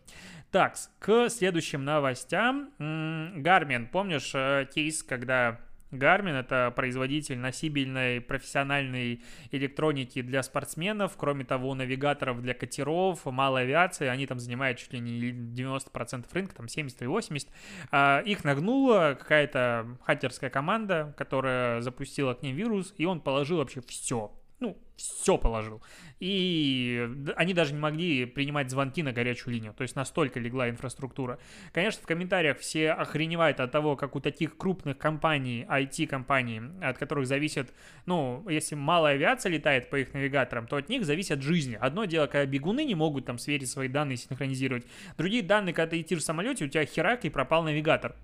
Так, 0.50 0.74
к 0.98 1.28
следующим 1.28 1.84
новостям. 1.84 2.70
Гармин, 2.78 3.86
помнишь 3.86 4.32
э, 4.34 4.66
кейс, 4.74 5.02
когда 5.04 5.60
Garmin— 5.90 6.32
это 6.40 6.72
производитель 6.74 7.38
носибельной 7.38 8.20
профессиональной 8.20 9.22
электроники 9.50 10.22
для 10.22 10.42
спортсменов, 10.42 11.16
кроме 11.16 11.44
того, 11.44 11.74
навигаторов 11.74 12.42
для 12.42 12.54
катеров, 12.54 13.24
малой 13.24 13.62
авиации, 13.62 14.06
они 14.06 14.26
там 14.26 14.38
занимают 14.38 14.78
чуть 14.78 14.92
ли 14.92 15.00
не 15.00 15.30
90% 15.30 16.26
рынка, 16.32 16.54
там 16.54 16.68
70 16.68 17.02
или 17.02 17.08
80. 17.08 17.48
А, 17.90 18.20
их 18.20 18.44
нагнула 18.44 19.16
какая-то 19.18 19.98
хакерская 20.04 20.50
команда, 20.50 21.14
которая 21.16 21.80
запустила 21.80 22.34
к 22.34 22.42
ним 22.42 22.56
вирус, 22.56 22.94
и 22.96 23.04
он 23.04 23.20
положил 23.20 23.58
вообще 23.58 23.80
все, 23.80 24.32
ну, 24.60 24.76
все 24.96 25.38
положил. 25.38 25.82
И 26.20 27.08
они 27.36 27.54
даже 27.54 27.72
не 27.72 27.80
могли 27.80 28.26
принимать 28.26 28.70
звонки 28.70 29.02
на 29.02 29.12
горячую 29.12 29.54
линию. 29.54 29.72
То 29.72 29.82
есть 29.82 29.96
настолько 29.96 30.38
легла 30.38 30.68
инфраструктура. 30.68 31.38
Конечно, 31.72 32.02
в 32.02 32.06
комментариях 32.06 32.58
все 32.58 32.92
охреневают 32.92 33.58
от 33.60 33.72
того, 33.72 33.96
как 33.96 34.14
у 34.16 34.20
таких 34.20 34.58
крупных 34.58 34.98
компаний, 34.98 35.64
IT-компаний, 35.68 36.60
от 36.82 36.98
которых 36.98 37.26
зависит, 37.26 37.72
ну, 38.04 38.46
если 38.48 38.74
малая 38.74 39.14
авиация 39.14 39.50
летает 39.50 39.88
по 39.88 39.96
их 39.96 40.12
навигаторам, 40.12 40.66
то 40.66 40.76
от 40.76 40.90
них 40.90 41.06
зависят 41.06 41.42
жизни. 41.42 41.78
Одно 41.80 42.04
дело, 42.04 42.26
когда 42.26 42.44
бегуны 42.44 42.84
не 42.84 42.94
могут 42.94 43.24
там 43.24 43.38
сверить 43.38 43.70
свои 43.70 43.88
данные, 43.88 44.18
синхронизировать. 44.18 44.84
Другие 45.16 45.42
данные, 45.42 45.72
когда 45.72 45.90
ты 45.90 45.96
летишь 45.96 46.18
в 46.18 46.24
самолете, 46.24 46.66
у 46.66 46.68
тебя 46.68 46.84
херак 46.84 47.24
и 47.24 47.30
пропал 47.30 47.62
навигатор. 47.62 48.14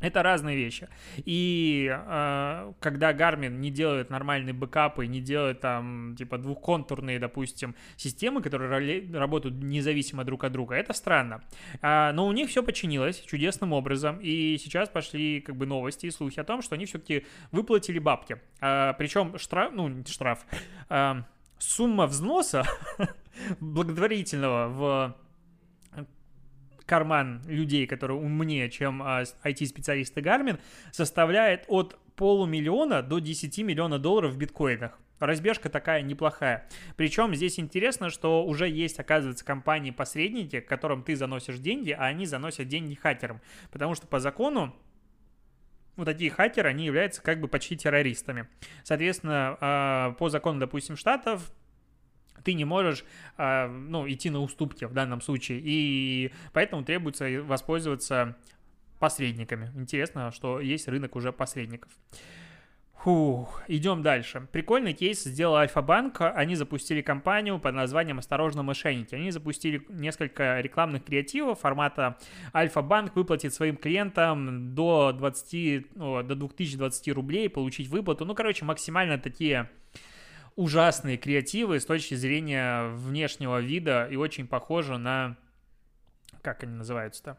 Это 0.00 0.22
разные 0.22 0.56
вещи. 0.56 0.88
И 1.18 1.90
э, 1.90 2.72
когда 2.80 3.12
Garmin 3.12 3.50
не 3.50 3.70
делает 3.70 4.10
нормальные 4.10 4.54
бэкапы, 4.54 5.06
не 5.06 5.20
делает 5.20 5.60
там 5.60 6.14
типа 6.16 6.38
двухконтурные, 6.38 7.18
допустим, 7.18 7.74
системы, 7.96 8.42
которые 8.42 8.70
работают 9.12 9.62
независимо 9.62 10.24
друг 10.24 10.44
от 10.44 10.52
друга, 10.52 10.74
это 10.74 10.92
странно. 10.92 11.42
А, 11.82 12.12
но 12.12 12.26
у 12.26 12.32
них 12.32 12.48
все 12.48 12.62
починилось 12.62 13.20
чудесным 13.20 13.72
образом, 13.72 14.18
и 14.20 14.56
сейчас 14.58 14.88
пошли 14.88 15.40
как 15.40 15.56
бы 15.56 15.66
новости 15.66 16.06
и 16.06 16.10
слухи 16.10 16.40
о 16.40 16.44
том, 16.44 16.62
что 16.62 16.74
они 16.74 16.86
все-таки 16.86 17.26
выплатили 17.52 17.98
бабки. 17.98 18.38
А, 18.60 18.94
причем 18.94 19.38
штраф, 19.38 19.72
ну 19.74 20.04
штраф, 20.06 20.46
а, 20.88 21.24
сумма 21.58 22.06
взноса 22.06 22.64
благотворительного 23.60 24.68
в 24.68 25.16
карман 26.90 27.40
людей, 27.46 27.86
которые 27.86 28.18
умнее, 28.18 28.68
чем 28.68 29.00
а, 29.00 29.22
IT-специалисты 29.44 30.20
Garmin, 30.20 30.58
составляет 30.90 31.64
от 31.68 31.96
полумиллиона 32.16 33.00
до 33.00 33.20
10 33.20 33.58
миллиона 33.58 34.00
долларов 34.00 34.32
в 34.32 34.36
биткоинах. 34.36 34.98
Разбежка 35.20 35.68
такая 35.68 36.02
неплохая. 36.02 36.68
Причем 36.96 37.32
здесь 37.36 37.60
интересно, 37.60 38.10
что 38.10 38.44
уже 38.44 38.68
есть, 38.68 38.98
оказывается, 38.98 39.44
компании-посредники, 39.44 40.58
которым 40.58 41.04
ты 41.04 41.14
заносишь 41.14 41.58
деньги, 41.58 41.92
а 41.92 42.06
они 42.06 42.26
заносят 42.26 42.66
деньги 42.66 42.94
хакерам. 42.94 43.40
Потому 43.70 43.94
что 43.94 44.08
по 44.08 44.18
закону 44.18 44.74
вот 45.94 46.06
такие 46.06 46.30
хакеры, 46.32 46.70
они 46.70 46.86
являются 46.86 47.22
как 47.22 47.40
бы 47.40 47.46
почти 47.46 47.76
террористами. 47.76 48.48
Соответственно, 48.82 49.56
а, 49.60 50.12
по 50.18 50.28
закону, 50.28 50.58
допустим, 50.58 50.96
штатов, 50.96 51.52
ты 52.44 52.54
не 52.54 52.64
можешь, 52.64 53.04
а, 53.36 53.68
ну, 53.68 54.08
идти 54.08 54.30
на 54.30 54.40
уступки 54.40 54.84
в 54.84 54.92
данном 54.92 55.20
случае, 55.20 55.60
и 55.62 56.32
поэтому 56.52 56.84
требуется 56.84 57.26
воспользоваться 57.42 58.36
посредниками. 58.98 59.70
Интересно, 59.74 60.30
что 60.30 60.60
есть 60.60 60.86
рынок 60.88 61.16
уже 61.16 61.32
посредников. 61.32 61.90
Фух, 63.02 63.62
идем 63.66 64.02
дальше. 64.02 64.46
Прикольный 64.52 64.92
кейс 64.92 65.24
сделал 65.24 65.54
Альфа-Банк. 65.54 66.20
Они 66.20 66.54
запустили 66.54 67.00
кампанию 67.00 67.58
под 67.58 67.74
названием 67.74 68.18
«Осторожно, 68.18 68.62
мошенники». 68.62 69.14
Они 69.14 69.30
запустили 69.30 69.86
несколько 69.88 70.60
рекламных 70.60 71.06
креативов 71.06 71.60
формата 71.60 72.18
Альфа-Банк 72.54 73.16
выплатит 73.16 73.54
своим 73.54 73.78
клиентам 73.78 74.74
до 74.74 75.12
20, 75.12 75.86
о, 75.96 76.22
до 76.22 76.34
2020 76.34 77.08
рублей, 77.14 77.48
получить 77.48 77.88
выплату. 77.88 78.26
Ну, 78.26 78.34
короче, 78.34 78.66
максимально 78.66 79.16
такие 79.16 79.70
ужасные 80.56 81.16
креативы 81.16 81.80
с 81.80 81.86
точки 81.86 82.14
зрения 82.14 82.88
внешнего 82.88 83.60
вида 83.60 84.06
и 84.10 84.16
очень 84.16 84.46
похожи 84.46 84.98
на... 84.98 85.36
Как 86.42 86.62
они 86.62 86.74
называются-то? 86.74 87.38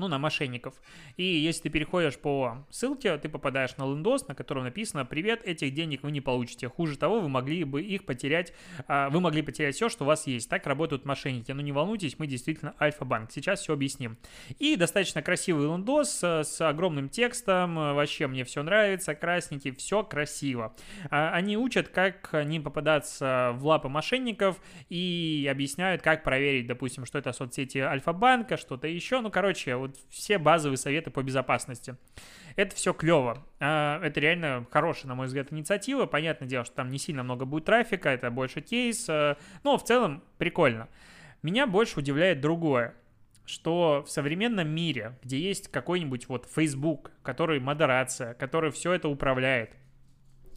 Ну, 0.00 0.08
на 0.08 0.18
мошенников. 0.18 0.74
И 1.16 1.22
если 1.22 1.62
ты 1.62 1.68
переходишь 1.68 2.18
по 2.18 2.66
ссылке, 2.70 3.16
ты 3.18 3.28
попадаешь 3.28 3.76
на 3.76 3.84
лендос, 3.84 4.26
на 4.28 4.34
котором 4.34 4.64
написано 4.64 5.04
«Привет, 5.04 5.42
этих 5.44 5.74
денег 5.74 6.02
вы 6.02 6.10
не 6.10 6.20
получите. 6.20 6.68
Хуже 6.68 6.96
того, 6.96 7.20
вы 7.20 7.28
могли 7.28 7.64
бы 7.64 7.82
их 7.82 8.04
потерять, 8.04 8.52
а, 8.88 9.10
вы 9.10 9.20
могли 9.20 9.42
потерять 9.42 9.76
все, 9.76 9.88
что 9.88 10.04
у 10.04 10.06
вас 10.06 10.26
есть». 10.26 10.48
Так 10.48 10.66
работают 10.66 11.04
мошенники. 11.04 11.52
Но 11.52 11.60
не 11.60 11.72
волнуйтесь, 11.72 12.18
мы 12.18 12.26
действительно 12.26 12.74
Альфа-банк. 12.80 13.30
Сейчас 13.30 13.60
все 13.60 13.74
объясним. 13.74 14.16
И 14.58 14.76
достаточно 14.76 15.22
красивый 15.22 15.66
лендос 15.66 16.22
с 16.22 16.60
огромным 16.60 17.08
текстом. 17.08 17.74
Вообще 17.76 18.26
мне 18.26 18.44
все 18.44 18.62
нравится. 18.62 19.14
Красненький, 19.14 19.72
все 19.72 20.02
красиво. 20.02 20.74
А, 21.10 21.30
они 21.34 21.56
учат, 21.56 21.88
как 21.88 22.30
не 22.46 22.58
попадаться 22.58 23.52
в 23.54 23.66
лапы 23.66 23.88
мошенников 23.88 24.60
и 24.88 25.46
объясняют, 25.50 26.00
как 26.02 26.24
проверить, 26.24 26.66
допустим, 26.66 27.04
что 27.04 27.18
это 27.18 27.32
соцсети 27.32 27.78
Альфа-банка, 27.78 28.56
что-то 28.56 28.88
еще. 28.88 29.20
Ну, 29.20 29.30
короче, 29.30 29.76
вот 29.76 29.89
вот 29.90 30.00
все 30.08 30.38
базовые 30.38 30.76
советы 30.78 31.10
по 31.10 31.22
безопасности. 31.22 31.96
Это 32.56 32.74
все 32.74 32.92
клево. 32.92 33.44
А, 33.60 34.00
это 34.02 34.20
реально 34.20 34.66
хорошая, 34.70 35.08
на 35.08 35.14
мой 35.14 35.26
взгляд, 35.26 35.52
инициатива. 35.52 36.06
Понятное 36.06 36.48
дело, 36.48 36.64
что 36.64 36.76
там 36.76 36.90
не 36.90 36.98
сильно 36.98 37.22
много 37.22 37.44
будет 37.44 37.64
трафика, 37.64 38.08
это 38.08 38.30
больше 38.30 38.60
кейс. 38.60 39.06
А, 39.08 39.36
но 39.62 39.78
в 39.78 39.84
целом 39.84 40.22
прикольно. 40.38 40.88
Меня 41.42 41.66
больше 41.66 41.98
удивляет 42.00 42.40
другое 42.40 42.94
что 43.46 44.04
в 44.06 44.10
современном 44.10 44.68
мире, 44.68 45.18
где 45.24 45.40
есть 45.40 45.68
какой-нибудь 45.72 46.28
вот 46.28 46.46
Facebook, 46.54 47.10
который 47.24 47.58
модерация, 47.58 48.34
который 48.34 48.70
все 48.70 48.92
это 48.92 49.08
управляет, 49.08 49.72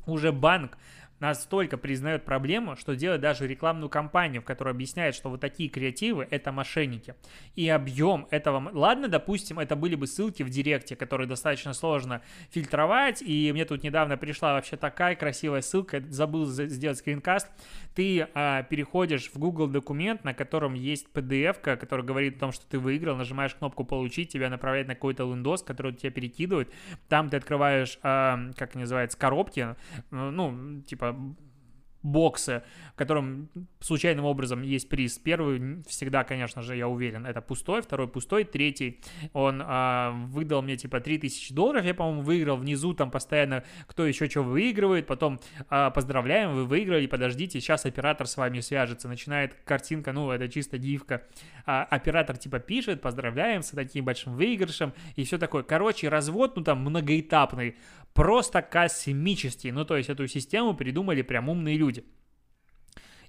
уже 0.06 0.32
банк 0.32 0.78
настолько 1.20 1.78
признает 1.78 2.26
проблему, 2.26 2.76
что 2.76 2.96
делает 2.96 3.22
даже 3.22 3.48
рекламную 3.48 3.90
кампанию, 3.90 4.42
в 4.42 4.46
которой 4.46 4.72
объясняет, 4.72 5.16
что 5.16 5.30
вот 5.30 5.40
такие 5.40 5.70
креативы— 5.70 6.28
это 6.30 6.52
мошенники. 6.52 7.16
И 7.56 7.70
объем 7.70 8.28
этого... 8.30 8.72
Ладно, 8.74 9.08
допустим, 9.08 9.60
это 9.60 9.76
были 9.76 9.96
бы 9.96 10.06
ссылки 10.08 10.44
в 10.44 10.50
Директе, 10.50 10.96
которые 10.96 11.28
достаточно 11.28 11.74
сложно 11.74 12.22
фильтровать, 12.50 13.22
и 13.22 13.52
мне 13.54 13.66
тут 13.66 13.84
недавно 13.84 14.18
пришла 14.18 14.54
вообще 14.54 14.76
такая 14.76 15.16
красивая 15.16 15.62
ссылка, 15.62 16.04
забыл 16.10 16.46
сделать 16.46 16.98
скринкаст. 16.98 17.48
Ты 17.96 18.28
а, 18.34 18.64
переходишь 18.64 19.32
в 19.34 19.38
Google 19.38 19.68
документ, 19.68 20.24
на 20.24 20.34
котором 20.34 20.74
есть 20.74 21.08
PDF, 21.14 21.62
который 21.62 22.04
говорит 22.04 22.38
о 22.38 22.40
том, 22.40 22.52
что 22.52 22.66
ты 22.68 22.80
выиграл, 22.80 23.16
нажимаешь 23.16 23.56
кнопку 23.56 23.86
«Получить», 23.86 24.30
тебя 24.34 24.50
направляет 24.50 24.88
на 24.88 24.96
какой-то 24.96 25.24
лендос, 25.24 25.64
который 25.64 25.94
тебя 25.94 26.12
перекидывает. 26.12 26.70
Там 27.08 27.30
ты 27.30 27.38
открываешь, 27.38 27.98
а, 28.04 28.52
как 28.58 28.76
называется, 28.76 29.18
коробки, 29.18 29.76
ну, 30.12 30.82
типа 30.82 31.13
um, 31.14 31.38
боксы, 32.04 32.64
в 32.94 32.98
котором 32.98 33.50
случайным 33.80 34.26
образом 34.26 34.62
есть 34.62 34.90
приз. 34.90 35.18
Первый 35.18 35.82
всегда, 35.88 36.24
конечно 36.24 36.62
же, 36.62 36.76
я 36.76 36.88
уверен, 36.88 37.26
это 37.26 37.42
пустой, 37.42 37.82
второй 37.82 38.08
пустой, 38.08 38.44
третий 38.44 39.00
он 39.32 39.62
а, 39.66 40.12
выдал 40.28 40.62
мне 40.62 40.78
типа 40.78 41.00
3000 41.00 41.54
долларов, 41.54 41.86
я, 41.86 41.94
по-моему, 41.94 42.22
выиграл, 42.22 42.58
внизу 42.58 42.94
там 42.94 43.10
постоянно 43.10 43.64
кто 43.88 44.06
еще 44.06 44.30
что 44.30 44.42
выигрывает, 44.42 45.08
потом 45.08 45.40
а, 45.70 45.90
поздравляем, 45.90 46.54
вы 46.54 46.66
выиграли, 46.66 47.08
подождите, 47.08 47.60
сейчас 47.60 47.86
оператор 47.86 48.28
с 48.28 48.38
вами 48.38 48.60
свяжется, 48.60 49.08
начинает 49.08 49.56
картинка, 49.66 50.12
ну, 50.12 50.32
это 50.32 50.50
чисто 50.50 50.78
гифка, 50.78 51.24
а, 51.66 51.84
оператор 51.84 52.38
типа 52.38 52.60
пишет, 52.60 53.02
поздравляем 53.02 53.64
с 53.64 53.70
таким 53.70 54.06
большим 54.06 54.36
выигрышем 54.36 54.94
и 55.16 55.24
все 55.24 55.38
такое. 55.38 55.64
Короче, 55.64 56.10
развод, 56.10 56.56
ну, 56.58 56.64
там, 56.64 56.80
многоэтапный, 56.80 57.76
просто 58.14 58.62
космический, 58.62 59.72
ну, 59.72 59.86
то 59.86 59.98
есть 59.98 60.10
эту 60.10 60.28
систему 60.28 60.76
придумали 60.76 61.22
прям 61.22 61.50
умные 61.50 61.78
люди. 61.78 61.93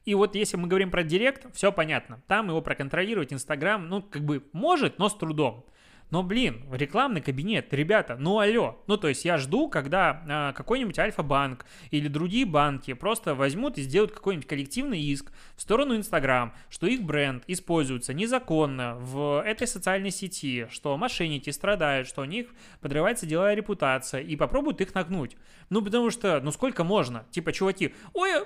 И 0.04 0.14
вот 0.14 0.34
если 0.34 0.56
мы 0.56 0.68
говорим 0.68 0.90
про 0.90 1.02
Директ, 1.02 1.46
все 1.54 1.72
понятно. 1.72 2.22
Там 2.26 2.48
его 2.48 2.60
проконтролировать 2.60 3.32
Инстаграм, 3.32 3.88
ну, 3.88 4.02
как 4.02 4.22
бы 4.24 4.44
может, 4.52 4.98
но 4.98 5.08
с 5.08 5.14
трудом. 5.14 5.66
Но, 6.10 6.22
блин, 6.22 6.62
рекламный 6.70 7.20
кабинет, 7.20 7.72
ребята, 7.72 8.16
ну 8.16 8.38
алло. 8.38 8.80
Ну, 8.86 8.96
то 8.96 9.08
есть 9.08 9.24
я 9.24 9.38
жду, 9.38 9.68
когда 9.68 10.22
а, 10.28 10.52
какой-нибудь 10.52 10.98
Альфа-банк 10.98 11.66
или 11.90 12.08
другие 12.08 12.46
банки 12.46 12.92
просто 12.92 13.34
возьмут 13.34 13.78
и 13.78 13.82
сделают 13.82 14.12
какой-нибудь 14.12 14.46
коллективный 14.46 15.00
иск 15.00 15.32
в 15.56 15.62
сторону 15.62 15.96
Инстаграм, 15.96 16.54
что 16.68 16.86
их 16.86 17.02
бренд 17.02 17.42
используется 17.48 18.14
незаконно 18.14 18.96
в 18.96 19.42
этой 19.44 19.66
социальной 19.66 20.10
сети, 20.10 20.68
что 20.70 20.96
мошенники 20.96 21.50
страдают, 21.50 22.06
что 22.06 22.22
у 22.22 22.26
них 22.26 22.48
подрывается 22.80 23.26
деловая 23.26 23.54
репутация, 23.54 24.20
и 24.20 24.36
попробуют 24.36 24.80
их 24.82 24.94
нагнуть. 24.94 25.36
Ну, 25.70 25.82
потому 25.82 26.10
что, 26.10 26.40
ну 26.40 26.52
сколько 26.52 26.84
можно? 26.84 27.24
Типа, 27.30 27.52
чуваки, 27.52 27.94
ой, 28.12 28.44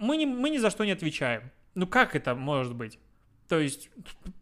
мы, 0.00 0.16
не, 0.16 0.26
мы 0.26 0.50
ни 0.50 0.58
за 0.58 0.70
что 0.70 0.84
не 0.84 0.92
отвечаем. 0.92 1.50
Ну 1.74 1.86
как 1.86 2.16
это 2.16 2.34
может 2.34 2.74
быть? 2.74 2.98
То 3.48 3.58
есть 3.58 3.90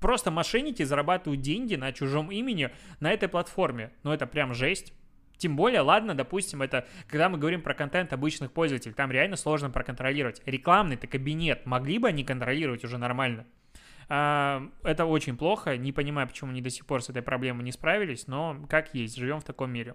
просто 0.01 0.31
мошенники 0.31 0.83
зарабатывают 0.83 1.41
деньги 1.41 1.75
на 1.75 1.93
чужом 1.93 2.31
имени 2.31 2.71
на 3.01 3.11
этой 3.11 3.29
платформе. 3.29 3.93
Ну 4.03 4.13
это 4.13 4.27
прям 4.27 4.55
жесть. 4.55 4.93
Тем 5.39 5.57
более, 5.57 5.81
ладно, 5.81 6.15
допустим, 6.15 6.63
это 6.63 6.87
когда 7.07 7.29
мы 7.29 7.39
говорим 7.39 7.63
про 7.63 7.73
контент 7.73 8.13
обычных 8.13 8.53
пользователей, 8.53 8.93
там 8.93 9.11
реально 9.11 9.37
сложно 9.37 9.71
проконтролировать. 9.71 10.43
Рекламный-то 10.45 11.07
кабинет 11.07 11.65
могли 11.65 11.99
бы 11.99 12.09
они 12.09 12.25
контролировать 12.25 12.85
уже 12.85 12.99
нормально. 12.99 13.47
А, 14.09 14.69
это 14.83 15.05
очень 15.05 15.37
плохо, 15.37 15.77
не 15.77 15.93
понимаю, 15.93 16.27
почему 16.27 16.51
они 16.51 16.61
до 16.61 16.71
сих 16.71 16.87
пор 16.87 17.03
с 17.03 17.11
этой 17.11 17.23
проблемой 17.23 17.65
не 17.65 17.73
справились, 17.73 18.27
но 18.27 18.67
как 18.69 18.95
есть, 18.95 19.17
живем 19.17 19.41
в 19.41 19.45
таком 19.45 19.71
мире. 19.71 19.95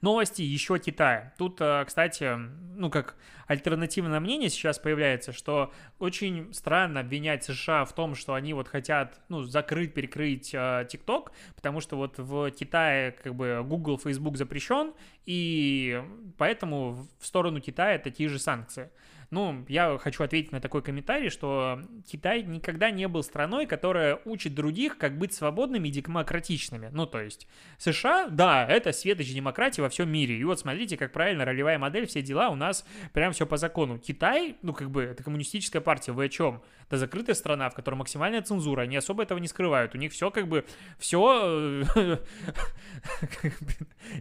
Новости 0.00 0.42
еще 0.42 0.78
Китая. 0.78 1.32
Тут, 1.38 1.60
э, 1.60 1.84
кстати, 1.86 2.36
ну 2.76 2.90
как 2.90 3.16
альтернативное 3.48 4.20
мнение 4.20 4.50
сейчас 4.50 4.78
появляется, 4.78 5.32
что 5.32 5.72
очень 5.98 6.52
странно 6.54 7.00
обвинять 7.00 7.42
США 7.44 7.84
в 7.84 7.92
том, 7.92 8.14
что 8.14 8.34
они 8.34 8.54
вот 8.54 8.68
хотят, 8.68 9.20
ну, 9.28 9.42
закрыть, 9.42 9.94
перекрыть 9.94 10.54
э, 10.54 10.86
TikTok, 10.90 11.32
потому 11.56 11.80
что 11.80 11.96
вот 11.96 12.18
в 12.18 12.50
Китае 12.52 13.12
как 13.12 13.34
бы 13.34 13.64
Google, 13.64 13.98
Facebook 13.98 14.36
запрещен, 14.36 14.92
и 15.28 16.02
поэтому 16.38 17.06
в 17.20 17.26
сторону 17.26 17.60
Китая 17.60 17.98
такие 17.98 18.30
же 18.30 18.38
санкции. 18.38 18.88
Ну, 19.30 19.66
я 19.68 19.98
хочу 19.98 20.24
ответить 20.24 20.52
на 20.52 20.60
такой 20.62 20.80
комментарий, 20.80 21.28
что 21.28 21.82
Китай 22.10 22.42
никогда 22.42 22.90
не 22.90 23.06
был 23.08 23.22
страной, 23.22 23.66
которая 23.66 24.18
учит 24.24 24.54
других, 24.54 24.96
как 24.96 25.18
быть 25.18 25.34
свободными 25.34 25.88
и 25.88 25.90
демократичными. 25.90 26.88
Ну, 26.92 27.04
то 27.04 27.20
есть 27.20 27.46
США, 27.76 28.28
да, 28.30 28.66
это 28.66 28.92
светоч 28.92 29.30
демократии 29.34 29.82
во 29.82 29.90
всем 29.90 30.10
мире. 30.10 30.38
И 30.38 30.44
вот 30.44 30.60
смотрите, 30.60 30.96
как 30.96 31.12
правильно 31.12 31.44
ролевая 31.44 31.78
модель, 31.78 32.06
все 32.06 32.22
дела 32.22 32.48
у 32.48 32.54
нас 32.54 32.86
прям 33.12 33.34
все 33.34 33.46
по 33.46 33.58
закону. 33.58 33.98
Китай, 33.98 34.56
ну, 34.62 34.72
как 34.72 34.90
бы, 34.90 35.02
это 35.02 35.22
коммунистическая 35.22 35.82
партия, 35.82 36.12
вы 36.12 36.24
о 36.24 36.28
чем? 36.30 36.62
Это 36.88 36.98
закрытая 36.98 37.34
страна, 37.34 37.70
в 37.70 37.74
которой 37.74 37.96
максимальная 37.96 38.42
цензура, 38.42 38.82
они 38.82 38.96
особо 38.96 39.22
этого 39.22 39.38
не 39.38 39.46
скрывают. 39.46 39.94
У 39.94 39.98
них 39.98 40.12
все 40.12 40.30
как 40.30 40.48
бы, 40.48 40.64
все... 40.98 41.84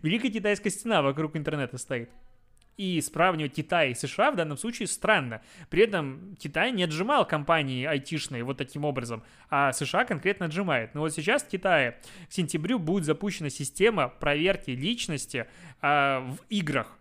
Великая 0.04 0.30
китайская 0.30 0.70
стена 0.70 1.02
вокруг 1.02 1.36
интернета 1.36 1.78
стоит 1.78 2.10
и 2.78 3.02
сравнивать 3.02 3.54
Китай 3.54 3.92
и 3.92 3.96
США 3.96 4.32
в 4.32 4.36
данном 4.36 4.58
случае 4.58 4.88
странно. 4.88 5.42
При 5.70 5.84
этом 5.84 6.36
Китай 6.40 6.72
не 6.72 6.84
отжимал 6.84 7.26
компании 7.26 7.86
айтишные 7.86 8.44
вот 8.44 8.58
таким 8.58 8.86
образом, 8.86 9.24
а 9.50 9.74
США 9.74 10.06
конкретно 10.06 10.46
отжимает. 10.46 10.94
Но 10.94 11.02
вот 11.02 11.14
сейчас 11.14 11.44
в 11.44 11.48
Китае 11.48 12.00
к 12.30 12.32
сентябрю 12.32 12.78
будет 12.78 13.06
запущена 13.06 13.50
система 13.50 14.08
проверки 14.08 14.72
личности 14.72 15.48
а, 15.82 16.22
в 16.22 16.38
играх. 16.50 16.98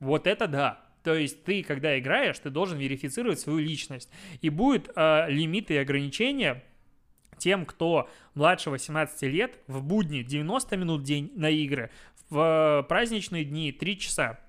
Вот 0.00 0.26
это 0.26 0.48
да. 0.48 0.85
То 1.06 1.14
есть 1.14 1.44
ты, 1.44 1.62
когда 1.62 1.96
играешь, 2.00 2.36
ты 2.36 2.50
должен 2.50 2.78
верифицировать 2.78 3.38
свою 3.38 3.60
личность. 3.60 4.10
И 4.40 4.50
будут 4.50 4.90
э, 4.96 5.26
лимиты 5.28 5.74
и 5.74 5.76
ограничения 5.76 6.64
тем, 7.38 7.64
кто 7.64 8.10
младше 8.34 8.70
18 8.70 9.22
лет, 9.22 9.56
в 9.68 9.84
будни 9.84 10.22
90 10.22 10.76
минут 10.76 11.02
в 11.02 11.04
день 11.04 11.30
на 11.36 11.48
игры, 11.48 11.92
в 12.28 12.84
праздничные 12.88 13.44
дни 13.44 13.70
3 13.70 13.98
часа. 14.00 14.40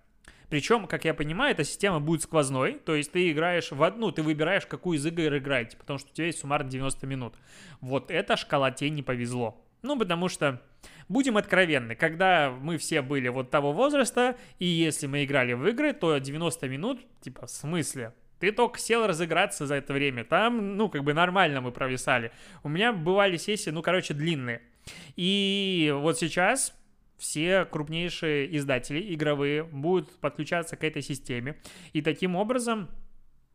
Причем, 0.49 0.87
как 0.87 1.05
я 1.05 1.13
понимаю, 1.13 1.51
эта 1.51 1.63
система 1.63 1.99
будет 1.99 2.23
сквозной, 2.23 2.79
то 2.79 2.95
есть 2.95 3.11
ты 3.11 3.29
играешь 3.29 3.69
в 3.69 3.83
одну, 3.83 4.09
ты 4.09 4.23
выбираешь, 4.23 4.65
какую 4.65 4.97
из 4.97 5.05
игр 5.05 5.37
играть, 5.37 5.77
потому 5.77 5.99
что 5.99 6.09
у 6.09 6.13
тебя 6.15 6.25
есть 6.25 6.39
суммарно 6.39 6.71
90 6.71 7.05
минут. 7.05 7.35
Вот 7.81 8.09
эта 8.09 8.35
шкала 8.35 8.71
тебе 8.71 8.89
не 8.89 9.03
повезло. 9.03 9.63
Ну, 9.81 9.97
потому 9.97 10.29
что, 10.29 10.61
будем 11.07 11.37
откровенны, 11.37 11.95
когда 11.95 12.51
мы 12.51 12.77
все 12.77 13.01
были 13.01 13.27
вот 13.27 13.51
того 13.51 13.73
возраста, 13.73 14.37
и 14.59 14.65
если 14.65 15.07
мы 15.07 15.23
играли 15.23 15.53
в 15.53 15.65
игры, 15.67 15.93
то 15.93 16.17
90 16.17 16.67
минут, 16.67 16.99
типа, 17.21 17.45
в 17.45 17.49
смысле? 17.49 18.13
Ты 18.39 18.51
только 18.51 18.79
сел 18.79 19.07
разыграться 19.07 19.65
за 19.65 19.75
это 19.75 19.93
время. 19.93 20.23
Там, 20.23 20.77
ну, 20.77 20.89
как 20.89 21.03
бы 21.03 21.13
нормально 21.13 21.61
мы 21.61 21.71
провисали. 21.71 22.31
У 22.63 22.69
меня 22.69 22.93
бывали 22.93 23.37
сессии, 23.37 23.71
ну, 23.71 23.81
короче, 23.81 24.13
длинные. 24.13 24.61
И 25.15 25.93
вот 25.95 26.19
сейчас 26.19 26.73
все 27.17 27.65
крупнейшие 27.65 28.55
издатели 28.55 29.13
игровые 29.13 29.63
будут 29.63 30.11
подключаться 30.19 30.75
к 30.75 30.83
этой 30.83 31.01
системе. 31.01 31.57
И 31.93 32.01
таким 32.01 32.35
образом 32.35 32.89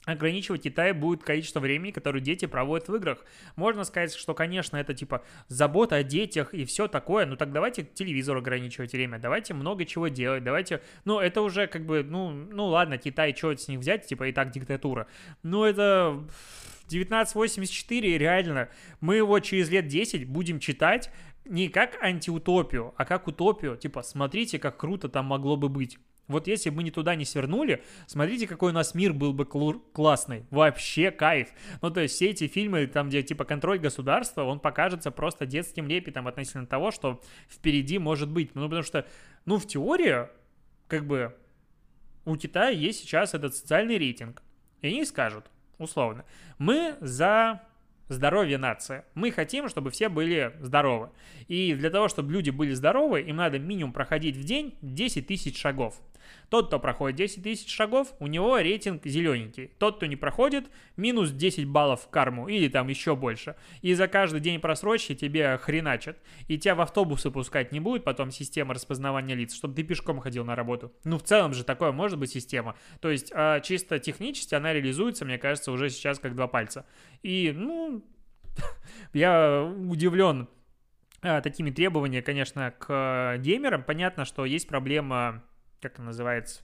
ограничивать 0.05 0.63
Китай 0.63 0.93
будет 0.93 1.23
количество 1.23 1.61
времени, 1.61 1.93
которое 1.93 2.21
дети 2.21 2.47
проводят 2.47 2.89
в 2.89 2.95
играх. 2.95 3.25
Можно 3.57 3.85
сказать, 3.85 4.15
что, 4.15 4.35
конечно, 4.35 4.77
это 4.77 4.95
типа 4.95 5.23
забота 5.49 5.97
о 5.97 6.03
детях 6.03 6.55
и 6.55 6.65
все 6.65 6.89
такое, 6.89 7.27
ну 7.27 7.37
так 7.37 7.53
давайте 7.53 7.85
телевизор 7.85 8.37
ограничивать 8.37 8.93
время, 8.93 9.19
давайте 9.19 9.55
много 9.55 9.85
чего 9.85 10.09
делать, 10.09 10.43
давайте, 10.43 10.83
ну 11.05 11.21
это 11.21 11.41
уже 11.41 11.67
как 11.67 11.87
бы, 11.87 12.03
ну, 12.03 12.31
ну 12.31 12.67
ладно, 12.67 12.99
Китай, 12.99 13.35
что 13.37 13.57
с 13.57 13.69
них 13.69 13.79
взять, 13.79 14.07
типа 14.07 14.25
и 14.29 14.33
так 14.33 14.51
диктатура. 14.51 15.07
Ну 15.43 15.65
это 15.65 16.25
1984, 16.87 18.19
реально, 18.19 18.69
мы 19.01 19.17
его 19.17 19.39
через 19.41 19.71
лет 19.71 19.87
10 19.87 20.27
будем 20.27 20.59
читать, 20.59 21.11
не 21.45 21.69
как 21.69 22.03
антиутопию, 22.03 22.95
а 22.97 23.05
как 23.05 23.27
утопию. 23.27 23.77
Типа, 23.77 24.03
смотрите, 24.03 24.59
как 24.59 24.77
круто 24.77 25.09
там 25.09 25.27
могло 25.27 25.57
бы 25.57 25.69
быть. 25.69 25.99
Вот 26.33 26.47
если 26.49 26.71
бы 26.71 26.77
мы 26.77 26.83
не 26.83 26.90
туда 26.90 27.14
не 27.14 27.25
свернули, 27.25 27.85
смотрите, 28.07 28.47
какой 28.47 28.73
у 28.73 28.75
нас 28.75 28.95
мир 28.95 29.12
был 29.12 29.33
бы 29.33 29.45
классный. 29.45 30.45
Вообще 30.51 31.11
кайф. 31.11 31.51
Ну, 31.81 31.90
то 31.90 32.01
есть 32.01 32.14
все 32.14 32.31
эти 32.31 32.49
фильмы, 32.49 32.87
там, 32.87 33.09
где 33.09 33.23
типа 33.23 33.45
контроль 33.45 33.79
государства, 33.79 34.42
он 34.42 34.61
покажется 34.61 35.11
просто 35.11 35.47
детским 35.47 35.87
лепетом 35.87 36.27
относительно 36.27 36.66
того, 36.66 36.90
что 36.90 37.21
впереди 37.49 37.99
может 37.99 38.31
быть. 38.31 38.55
Ну, 38.55 38.64
потому 38.64 38.83
что, 38.83 39.07
ну, 39.45 39.59
в 39.59 39.66
теории, 39.66 40.29
как 40.88 41.07
бы, 41.07 41.37
у 42.25 42.37
Китая 42.37 42.71
есть 42.71 43.01
сейчас 43.01 43.35
этот 43.35 43.55
социальный 43.55 43.99
рейтинг. 43.99 44.42
И 44.81 44.88
они 44.88 45.05
скажут, 45.05 45.47
условно, 45.79 46.25
мы 46.59 46.97
за 47.01 47.62
здоровье 48.09 48.59
нации. 48.59 49.05
Мы 49.14 49.31
хотим, 49.31 49.68
чтобы 49.68 49.90
все 49.90 50.09
были 50.09 50.53
здоровы. 50.61 51.11
И 51.49 51.75
для 51.75 51.90
того, 51.90 52.09
чтобы 52.09 52.33
люди 52.33 52.51
были 52.51 52.73
здоровы, 52.73 53.23
им 53.23 53.37
надо 53.37 53.59
минимум 53.59 53.92
проходить 53.92 54.37
в 54.37 54.45
день 54.45 54.77
10 54.83 55.27
тысяч 55.27 55.59
шагов. 55.59 56.01
Тот, 56.49 56.69
кто 56.69 56.79
проходит 56.79 57.17
10 57.17 57.43
тысяч 57.43 57.73
шагов, 57.73 58.15
у 58.19 58.27
него 58.27 58.59
рейтинг 58.59 59.05
зелененький. 59.07 59.69
Тот, 59.79 59.97
кто 59.97 60.07
не 60.07 60.17
проходит, 60.17 60.71
минус 60.97 61.31
10 61.31 61.67
баллов 61.67 62.03
в 62.03 62.11
карму 62.11 62.49
или 62.49 62.69
там 62.69 62.89
еще 62.89 63.17
больше. 63.17 63.57
И 63.81 63.95
за 63.95 64.09
каждый 64.09 64.41
день 64.41 64.61
просрочки 64.61 65.15
тебе 65.15 65.57
хреначат. 65.59 66.19
И 66.49 66.59
тебя 66.59 66.75
в 66.75 66.81
автобусы 66.81 67.31
пускать 67.31 67.73
не 67.73 67.81
будет 67.81 68.05
потом 68.05 68.31
система 68.31 68.75
распознавания 68.75 69.35
лиц, 69.35 69.55
чтобы 69.55 69.75
ты 69.75 69.83
пешком 69.83 70.21
ходил 70.21 70.45
на 70.45 70.55
работу. 70.55 70.93
Ну, 71.05 71.19
в 71.19 71.23
целом 71.23 71.55
же 71.55 71.65
такое 71.65 71.93
может 71.93 72.19
быть 72.19 72.31
система. 72.31 72.77
То 73.01 73.11
есть 73.11 73.33
а, 73.35 73.61
чисто 73.61 73.99
технически 73.99 74.55
она 74.55 74.73
реализуется, 74.73 75.25
мне 75.25 75.39
кажется, 75.39 75.73
уже 75.73 75.91
сейчас 75.91 76.19
как 76.19 76.35
два 76.35 76.49
пальца. 76.49 76.87
И, 77.23 77.53
ну, 77.55 78.05
я 79.13 79.63
удивлен 79.65 80.49
а, 81.23 81.41
такими 81.41 81.71
требованиями, 81.71 82.25
конечно, 82.25 82.73
к 82.73 83.37
геймерам. 83.39 83.85
Понятно, 83.85 84.25
что 84.25 84.45
есть 84.45 84.69
проблема 84.69 85.45
как 85.83 85.95
это 85.95 86.03
называется, 86.03 86.62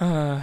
а, 0.00 0.42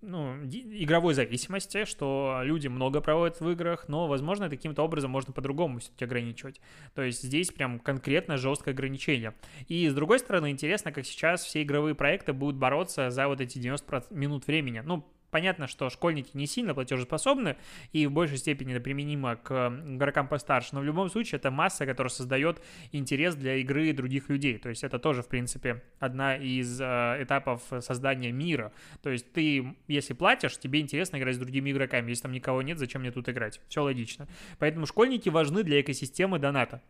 ну, 0.00 0.34
игровой 0.44 1.14
зависимости, 1.14 1.84
что 1.84 2.40
люди 2.42 2.68
много 2.68 3.00
проводят 3.00 3.40
в 3.40 3.48
играх, 3.50 3.88
но, 3.88 4.06
возможно, 4.06 4.48
каким-то 4.48 4.82
образом 4.82 5.10
можно 5.10 5.32
по-другому 5.32 5.78
все-таки 5.80 6.04
ограничивать. 6.04 6.60
То 6.94 7.02
есть 7.02 7.22
здесь 7.22 7.50
прям 7.50 7.78
конкретно 7.80 8.36
жесткое 8.36 8.74
ограничение. 8.74 9.34
И, 9.68 9.88
с 9.88 9.94
другой 9.94 10.18
стороны, 10.18 10.50
интересно, 10.50 10.92
как 10.92 11.06
сейчас 11.06 11.44
все 11.44 11.62
игровые 11.62 11.94
проекты 11.94 12.32
будут 12.32 12.56
бороться 12.56 13.10
за 13.10 13.26
вот 13.28 13.40
эти 13.40 13.58
90 13.58 14.06
минут 14.10 14.46
времени. 14.46 14.82
Ну, 14.84 15.06
Понятно, 15.30 15.66
что 15.66 15.90
школьники 15.90 16.30
не 16.34 16.46
сильно 16.46 16.74
платежеспособны 16.74 17.56
и 17.92 18.06
в 18.06 18.12
большей 18.12 18.38
степени 18.38 18.72
это 18.72 18.82
применимо 18.82 19.36
к 19.36 19.68
игрокам 19.86 20.28
постарше, 20.28 20.70
но 20.72 20.80
в 20.80 20.84
любом 20.84 21.08
случае 21.10 21.38
это 21.38 21.50
масса, 21.50 21.86
которая 21.86 22.10
создает 22.10 22.60
интерес 22.92 23.34
для 23.34 23.56
игры 23.56 23.92
других 23.92 24.28
людей. 24.28 24.58
То 24.58 24.68
есть 24.68 24.84
это 24.84 24.98
тоже, 24.98 25.22
в 25.22 25.28
принципе, 25.28 25.82
одна 25.98 26.36
из 26.36 26.80
э, 26.80 26.84
этапов 27.20 27.62
создания 27.80 28.32
мира. 28.32 28.72
То 29.02 29.10
есть 29.10 29.32
ты, 29.32 29.76
если 29.86 30.14
платишь, 30.14 30.58
тебе 30.58 30.80
интересно 30.80 31.16
играть 31.18 31.36
с 31.36 31.38
другими 31.38 31.70
игроками. 31.70 32.10
Если 32.10 32.22
там 32.22 32.32
никого 32.32 32.62
нет, 32.62 32.78
зачем 32.78 33.02
мне 33.02 33.12
тут 33.12 33.28
играть? 33.28 33.60
Все 33.68 33.82
логично. 33.82 34.28
Поэтому 34.58 34.86
школьники 34.86 35.28
важны 35.28 35.62
для 35.62 35.80
экосистемы 35.80 36.38
доната. 36.38 36.82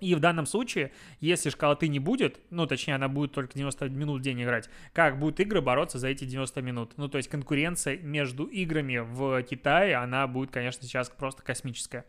И 0.00 0.14
в 0.14 0.20
данном 0.20 0.46
случае, 0.46 0.92
если 1.20 1.50
школоты 1.50 1.88
не 1.88 1.98
будет, 1.98 2.40
ну, 2.50 2.66
точнее, 2.66 2.94
она 2.94 3.08
будет 3.08 3.32
только 3.32 3.54
90 3.54 3.88
минут 3.90 4.20
в 4.20 4.24
день 4.24 4.42
играть, 4.42 4.68
как 4.92 5.18
будут 5.18 5.38
игры 5.40 5.60
бороться 5.60 5.98
за 5.98 6.08
эти 6.08 6.24
90 6.24 6.62
минут? 6.62 6.92
Ну, 6.96 7.08
то 7.08 7.18
есть 7.18 7.28
конкуренция 7.28 7.98
между 7.98 8.44
играми 8.44 8.98
в 8.98 9.42
Китае, 9.42 9.96
она 9.96 10.26
будет, 10.26 10.50
конечно, 10.50 10.84
сейчас 10.84 11.10
просто 11.10 11.42
космическая. 11.42 12.04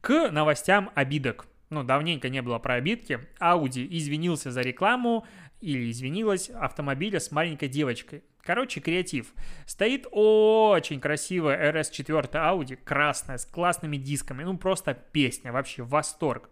К 0.00 0.30
новостям 0.30 0.90
обидок. 0.94 1.46
Ну, 1.70 1.82
давненько 1.84 2.28
не 2.28 2.42
было 2.42 2.58
про 2.58 2.74
обидки. 2.74 3.20
Audi 3.40 3.86
извинился 3.90 4.50
за 4.50 4.62
рекламу 4.62 5.26
или 5.60 5.90
извинилась 5.90 6.50
автомобиля 6.50 7.20
с 7.20 7.30
маленькой 7.30 7.68
девочкой. 7.68 8.22
Короче, 8.42 8.80
креатив. 8.80 9.34
Стоит 9.66 10.06
очень 10.10 11.00
красивая 11.00 11.70
RS4 11.70 12.30
Audi, 12.32 12.76
красная, 12.82 13.36
с 13.36 13.44
классными 13.44 13.98
дисками. 13.98 14.42
Ну, 14.44 14.56
просто 14.56 14.94
песня, 14.94 15.52
вообще 15.52 15.82
восторг. 15.82 16.48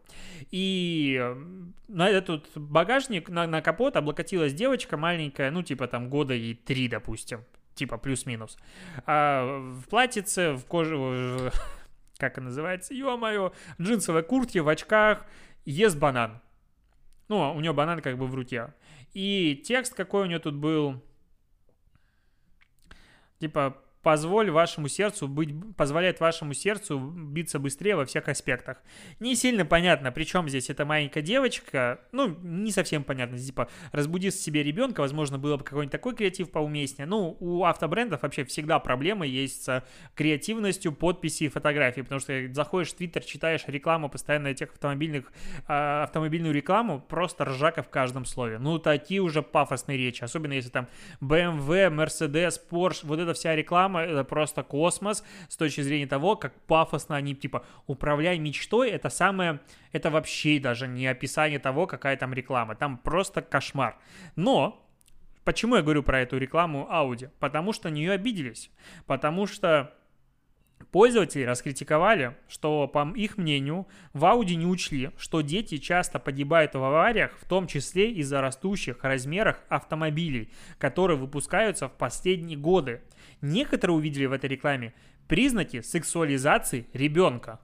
И 0.51 1.35
на 1.89 2.11
этот 2.11 2.51
багажник, 2.55 3.31
на, 3.31 3.47
на 3.47 3.63
капот 3.63 3.97
облокотилась 3.97 4.53
девочка 4.53 4.99
маленькая, 4.99 5.51
ну, 5.51 5.63
типа 5.63 5.87
там 5.87 6.11
года 6.11 6.35
ей 6.35 6.55
три, 6.55 6.89
допустим. 6.89 7.45
Типа 7.75 7.97
плюс-минус. 7.97 8.59
А 9.07 9.59
в 9.59 9.89
платьице, 9.89 10.53
в 10.53 10.67
коже... 10.67 11.51
Как 12.19 12.39
она 12.39 12.47
называется? 12.47 12.95
Ё-моё! 12.95 13.53
Джинсовой 13.81 14.23
куртке, 14.23 14.63
в 14.63 14.69
очках. 14.69 15.25
Ест 15.65 15.99
банан. 15.99 16.41
Ну, 17.29 17.53
у 17.55 17.61
нее 17.61 17.73
банан 17.73 18.01
как 18.01 18.17
бы 18.19 18.27
в 18.27 18.35
руке. 18.35 18.73
И 19.13 19.63
текст 19.67 19.95
какой 19.95 20.23
у 20.23 20.27
нее 20.27 20.39
тут 20.39 20.55
был 20.55 21.03
типа 23.39 23.77
позволь 24.07 24.53
вашему 24.53 24.87
сердцу 24.87 25.27
быть, 25.27 25.53
позволяет 25.77 26.21
вашему 26.21 26.55
сердцу 26.55 26.97
биться 26.97 27.59
быстрее 27.59 27.97
во 27.97 28.05
всех 28.05 28.29
аспектах. 28.29 28.81
Не 29.19 29.35
сильно 29.35 29.65
понятно, 29.65 30.13
причем 30.13 30.49
здесь 30.49 30.71
эта 30.71 30.85
маленькая 30.85 31.23
девочка, 31.23 31.99
ну, 32.13 32.29
не 32.41 32.71
совсем 32.71 33.03
понятно, 33.03 33.37
типа, 33.37 33.69
разбуди 33.91 34.31
себе 34.31 34.63
ребенка, 34.63 35.01
возможно, 35.01 35.39
было 35.39 35.57
бы 35.57 35.65
какой-нибудь 35.65 35.91
такой 35.91 36.15
креатив 36.15 36.53
поуместнее. 36.53 37.05
Ну, 37.05 37.37
у 37.41 37.65
автобрендов 37.65 38.23
вообще 38.23 38.45
всегда 38.45 38.79
проблема 38.79 39.27
есть 39.27 39.65
с 39.65 39.85
креативностью 40.15 40.93
подписи 40.93 41.43
и 41.43 41.49
фотографии, 41.49 42.03
потому 42.03 42.21
что 42.21 42.33
заходишь 42.53 42.91
в 42.91 42.95
Твиттер, 42.95 43.25
читаешь 43.25 43.65
рекламу 43.67 44.09
постоянно 44.09 44.47
этих 44.47 44.71
автомобильных, 44.71 45.33
э, 45.67 46.03
автомобильную 46.05 46.55
рекламу, 46.55 47.01
просто 47.01 47.45
ржака 47.45 47.83
в 47.83 47.89
каждом 47.89 48.25
слове. 48.25 48.61
Ну, 48.61 48.79
такие 48.79 49.21
уже 49.21 49.43
пафосные 49.43 49.99
речи, 49.99 50.23
особенно 50.23 50.53
если 50.53 50.71
там 50.71 50.87
BMW, 51.21 51.91
Mercedes, 51.91 52.61
Porsche, 52.71 53.01
вот 53.03 53.19
эта 53.19 53.35
вся 53.35 53.57
реклама, 53.57 53.96
это 54.01 54.25
просто 54.25 54.63
космос 54.63 55.25
с 55.49 55.57
точки 55.57 55.81
зрения 55.81 56.07
того, 56.07 56.37
как 56.37 56.55
пафосно 56.67 57.17
они, 57.17 57.35
типа, 57.35 57.65
управляй 57.87 58.39
мечтой, 58.39 58.91
это 58.91 59.09
самое, 59.09 59.61
это 59.93 60.11
вообще 60.11 60.59
даже 60.59 60.89
не 60.89 61.07
описание 61.07 61.59
того, 61.59 61.87
какая 61.87 62.17
там 62.17 62.33
реклама, 62.33 62.75
там 62.75 62.99
просто 62.99 63.43
кошмар. 63.43 63.97
Но, 64.37 64.83
Почему 65.45 65.77
я 65.77 65.83
говорю 65.83 66.03
про 66.03 66.23
эту 66.23 66.39
рекламу 66.39 66.89
Audi? 66.91 67.31
Потому 67.39 67.73
что 67.73 67.89
на 67.89 67.95
нее 67.95 68.11
обиделись. 68.11 68.69
Потому 69.07 69.47
что 69.47 69.95
Пользователи 70.93 71.43
раскритиковали, 71.43 72.37
что, 72.49 72.87
по 72.89 73.07
их 73.15 73.37
мнению, 73.37 73.87
в 74.13 74.25
Audi 74.25 74.55
не 74.55 74.67
учли, 74.67 75.11
что 75.19 75.41
дети 75.41 75.79
часто 75.79 76.19
погибают 76.19 76.75
в 76.75 76.83
авариях, 76.83 77.37
в 77.39 77.47
том 77.47 77.67
числе 77.67 78.13
из-за 78.13 78.41
растущих 78.41 79.03
размерах 79.03 79.63
автомобилей, 79.69 80.51
которые 80.79 81.19
выпускаются 81.19 81.89
в 81.89 81.93
последние 81.93 82.57
годы. 82.57 83.03
Некоторые 83.47 83.97
увидели 83.97 84.27
в 84.27 84.33
этой 84.33 84.51
рекламе 84.51 84.93
признаки 85.29 85.81
сексуализации 85.81 86.89
ребенка. 86.93 87.61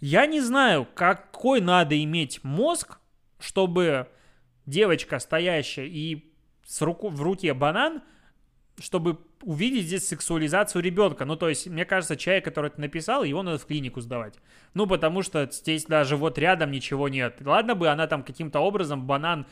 Я 0.00 0.26
не 0.26 0.40
знаю, 0.40 0.84
какой 0.96 1.60
надо 1.60 2.02
иметь 2.02 2.42
мозг, 2.42 2.98
чтобы 3.38 4.08
девочка, 4.66 5.20
стоящая 5.20 5.86
и 5.86 6.32
с 6.66 6.82
руку, 6.82 7.08
в 7.08 7.22
руке 7.22 7.54
банан– 7.54 8.02
чтобы 8.80 9.18
увидеть 9.42 9.86
здесь 9.86 10.06
сексуализацию 10.06 10.82
ребенка. 10.82 11.24
Ну, 11.24 11.36
то 11.36 11.48
есть, 11.48 11.66
мне 11.66 11.84
кажется, 11.84 12.16
человек, 12.16 12.44
который 12.44 12.68
это 12.68 12.80
написал, 12.80 13.24
его 13.24 13.42
надо 13.42 13.58
в 13.58 13.66
клинику 13.66 14.00
сдавать. 14.00 14.34
Ну, 14.74 14.86
потому 14.86 15.22
что 15.22 15.48
здесь 15.50 15.84
даже 15.84 16.16
вот 16.16 16.38
рядом 16.38 16.70
ничего 16.70 17.08
нет. 17.08 17.38
Ладно 17.44 17.74
бы 17.74 17.88
она 17.88 18.06
там 18.06 18.22
каким-то 18.22 18.60
образом 18.60 19.06
банан 19.06 19.46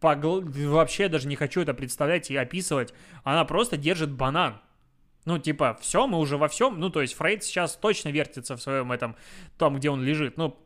погл... 0.00 0.40
вообще 0.42 1.08
даже 1.08 1.28
не 1.28 1.36
хочу 1.36 1.60
это 1.60 1.74
представлять 1.74 2.30
и 2.30 2.36
описывать. 2.36 2.94
Она 3.24 3.44
просто 3.44 3.76
держит 3.76 4.10
банан. 4.10 4.60
Ну, 5.24 5.38
типа, 5.38 5.76
все, 5.80 6.06
мы 6.06 6.18
уже 6.18 6.36
во 6.36 6.48
всем. 6.48 6.78
Ну, 6.78 6.90
то 6.90 7.02
есть, 7.02 7.14
Фрейд 7.14 7.42
сейчас 7.42 7.76
точно 7.76 8.10
вертится 8.10 8.56
в 8.56 8.62
своем 8.62 8.92
этом, 8.92 9.16
там, 9.58 9.76
где 9.76 9.90
он 9.90 10.02
лежит. 10.04 10.36
Ну, 10.36 10.56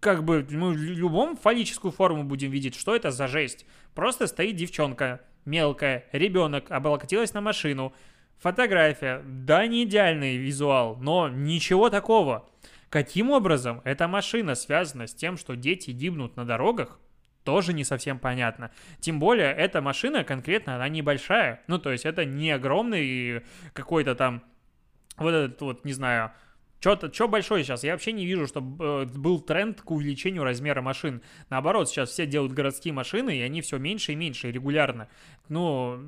как 0.00 0.24
бы 0.24 0.44
мы 0.50 0.72
в 0.72 0.76
любом 0.76 1.36
фаллическую 1.36 1.92
форму 1.92 2.24
будем 2.24 2.50
видеть, 2.50 2.74
что 2.74 2.96
это 2.96 3.10
за 3.10 3.28
жесть. 3.28 3.64
Просто 3.94 4.26
стоит 4.26 4.56
девчонка, 4.56 5.20
мелкая, 5.44 6.04
ребенок, 6.12 6.70
облокотилась 6.70 7.34
на 7.34 7.40
машину. 7.40 7.92
Фотография, 8.38 9.22
да, 9.24 9.66
не 9.66 9.84
идеальный 9.84 10.36
визуал, 10.36 10.96
но 10.96 11.28
ничего 11.28 11.90
такого. 11.90 12.48
Каким 12.88 13.30
образом 13.30 13.80
эта 13.84 14.08
машина 14.08 14.54
связана 14.54 15.06
с 15.06 15.14
тем, 15.14 15.36
что 15.36 15.54
дети 15.54 15.90
гибнут 15.90 16.36
на 16.36 16.44
дорогах, 16.44 16.98
тоже 17.44 17.72
не 17.72 17.84
совсем 17.84 18.18
понятно. 18.18 18.70
Тем 19.00 19.18
более, 19.18 19.52
эта 19.52 19.80
машина 19.80 20.24
конкретно, 20.24 20.76
она 20.76 20.88
небольшая. 20.88 21.62
Ну, 21.66 21.78
то 21.78 21.90
есть, 21.90 22.04
это 22.04 22.24
не 22.24 22.50
огромный 22.50 23.42
какой-то 23.72 24.14
там, 24.14 24.44
вот 25.16 25.30
этот 25.30 25.60
вот, 25.60 25.84
не 25.84 25.92
знаю, 25.92 26.32
что-то, 26.82 27.12
что 27.14 27.28
большое 27.28 27.62
сейчас? 27.62 27.84
Я 27.84 27.92
вообще 27.92 28.10
не 28.10 28.26
вижу, 28.26 28.48
чтобы 28.48 28.84
э, 28.84 29.04
был 29.04 29.38
тренд 29.38 29.80
к 29.80 29.90
увеличению 29.92 30.42
размера 30.42 30.82
машин. 30.82 31.22
Наоборот, 31.48 31.88
сейчас 31.88 32.10
все 32.10 32.26
делают 32.26 32.52
городские 32.52 32.92
машины, 32.92 33.38
и 33.38 33.40
они 33.40 33.60
все 33.60 33.78
меньше 33.78 34.12
и 34.12 34.16
меньше, 34.16 34.50
регулярно. 34.50 35.06
Ну, 35.48 36.00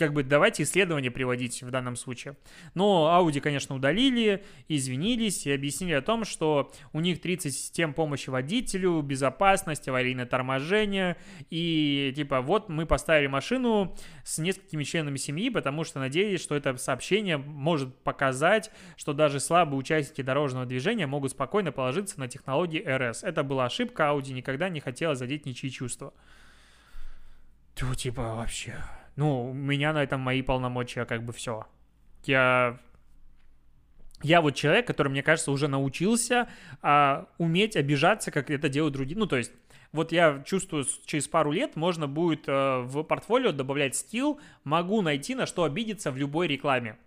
как 0.00 0.14
бы 0.14 0.22
давайте 0.22 0.62
исследования 0.62 1.10
приводить 1.10 1.62
в 1.62 1.70
данном 1.70 1.94
случае. 1.94 2.38
Но 2.72 3.10
Audi, 3.14 3.38
конечно, 3.38 3.76
удалили, 3.76 4.42
извинились 4.66 5.46
и 5.46 5.52
объяснили 5.52 5.92
о 5.92 6.00
том, 6.00 6.24
что 6.24 6.72
у 6.94 7.00
них 7.00 7.20
30 7.20 7.54
систем 7.54 7.92
помощи 7.92 8.30
водителю, 8.30 9.02
безопасность, 9.02 9.86
аварийное 9.88 10.24
торможение. 10.24 11.18
И 11.50 12.14
типа 12.16 12.40
вот 12.40 12.70
мы 12.70 12.86
поставили 12.86 13.26
машину 13.26 13.94
с 14.24 14.38
несколькими 14.38 14.84
членами 14.84 15.18
семьи, 15.18 15.50
потому 15.50 15.84
что 15.84 16.00
надеялись, 16.00 16.40
что 16.40 16.56
это 16.56 16.74
сообщение 16.78 17.36
может 17.36 17.94
показать, 18.02 18.70
что 18.96 19.12
даже 19.12 19.38
слабые 19.38 19.78
участники 19.78 20.22
дорожного 20.22 20.64
движения 20.64 21.06
могут 21.06 21.32
спокойно 21.32 21.72
положиться 21.72 22.18
на 22.18 22.26
технологии 22.26 22.82
RS. 22.82 23.18
Это 23.22 23.42
была 23.42 23.66
ошибка, 23.66 24.04
Audi 24.04 24.32
никогда 24.32 24.70
не 24.70 24.80
хотела 24.80 25.14
задеть 25.14 25.44
ничьи 25.44 25.70
чувства. 25.70 26.14
Тю, 27.74 27.94
типа 27.94 28.22
вообще... 28.22 28.82
Ну, 29.16 29.50
у 29.50 29.52
меня 29.52 29.92
на 29.92 30.02
этом 30.02 30.20
мои 30.20 30.42
полномочия 30.42 31.04
как 31.04 31.24
бы 31.24 31.32
все. 31.32 31.66
Я 32.24 32.78
я 34.22 34.42
вот 34.42 34.54
человек, 34.54 34.86
который, 34.86 35.08
мне 35.08 35.22
кажется, 35.22 35.50
уже 35.50 35.66
научился 35.66 36.48
а, 36.82 37.26
уметь 37.38 37.76
обижаться, 37.76 38.30
как 38.30 38.50
это 38.50 38.68
делают 38.68 38.94
другие. 38.94 39.18
Ну, 39.18 39.26
то 39.26 39.36
есть, 39.36 39.52
вот 39.92 40.12
я 40.12 40.42
чувствую, 40.44 40.84
через 41.06 41.26
пару 41.26 41.52
лет 41.52 41.74
можно 41.74 42.06
будет 42.06 42.44
а, 42.46 42.82
в 42.82 43.02
портфолио 43.02 43.52
добавлять 43.52 43.96
скилл, 43.96 44.38
могу 44.62 45.00
найти, 45.00 45.34
на 45.34 45.46
что 45.46 45.64
обидеться 45.64 46.10
в 46.10 46.18
любой 46.18 46.48
рекламе 46.48 46.98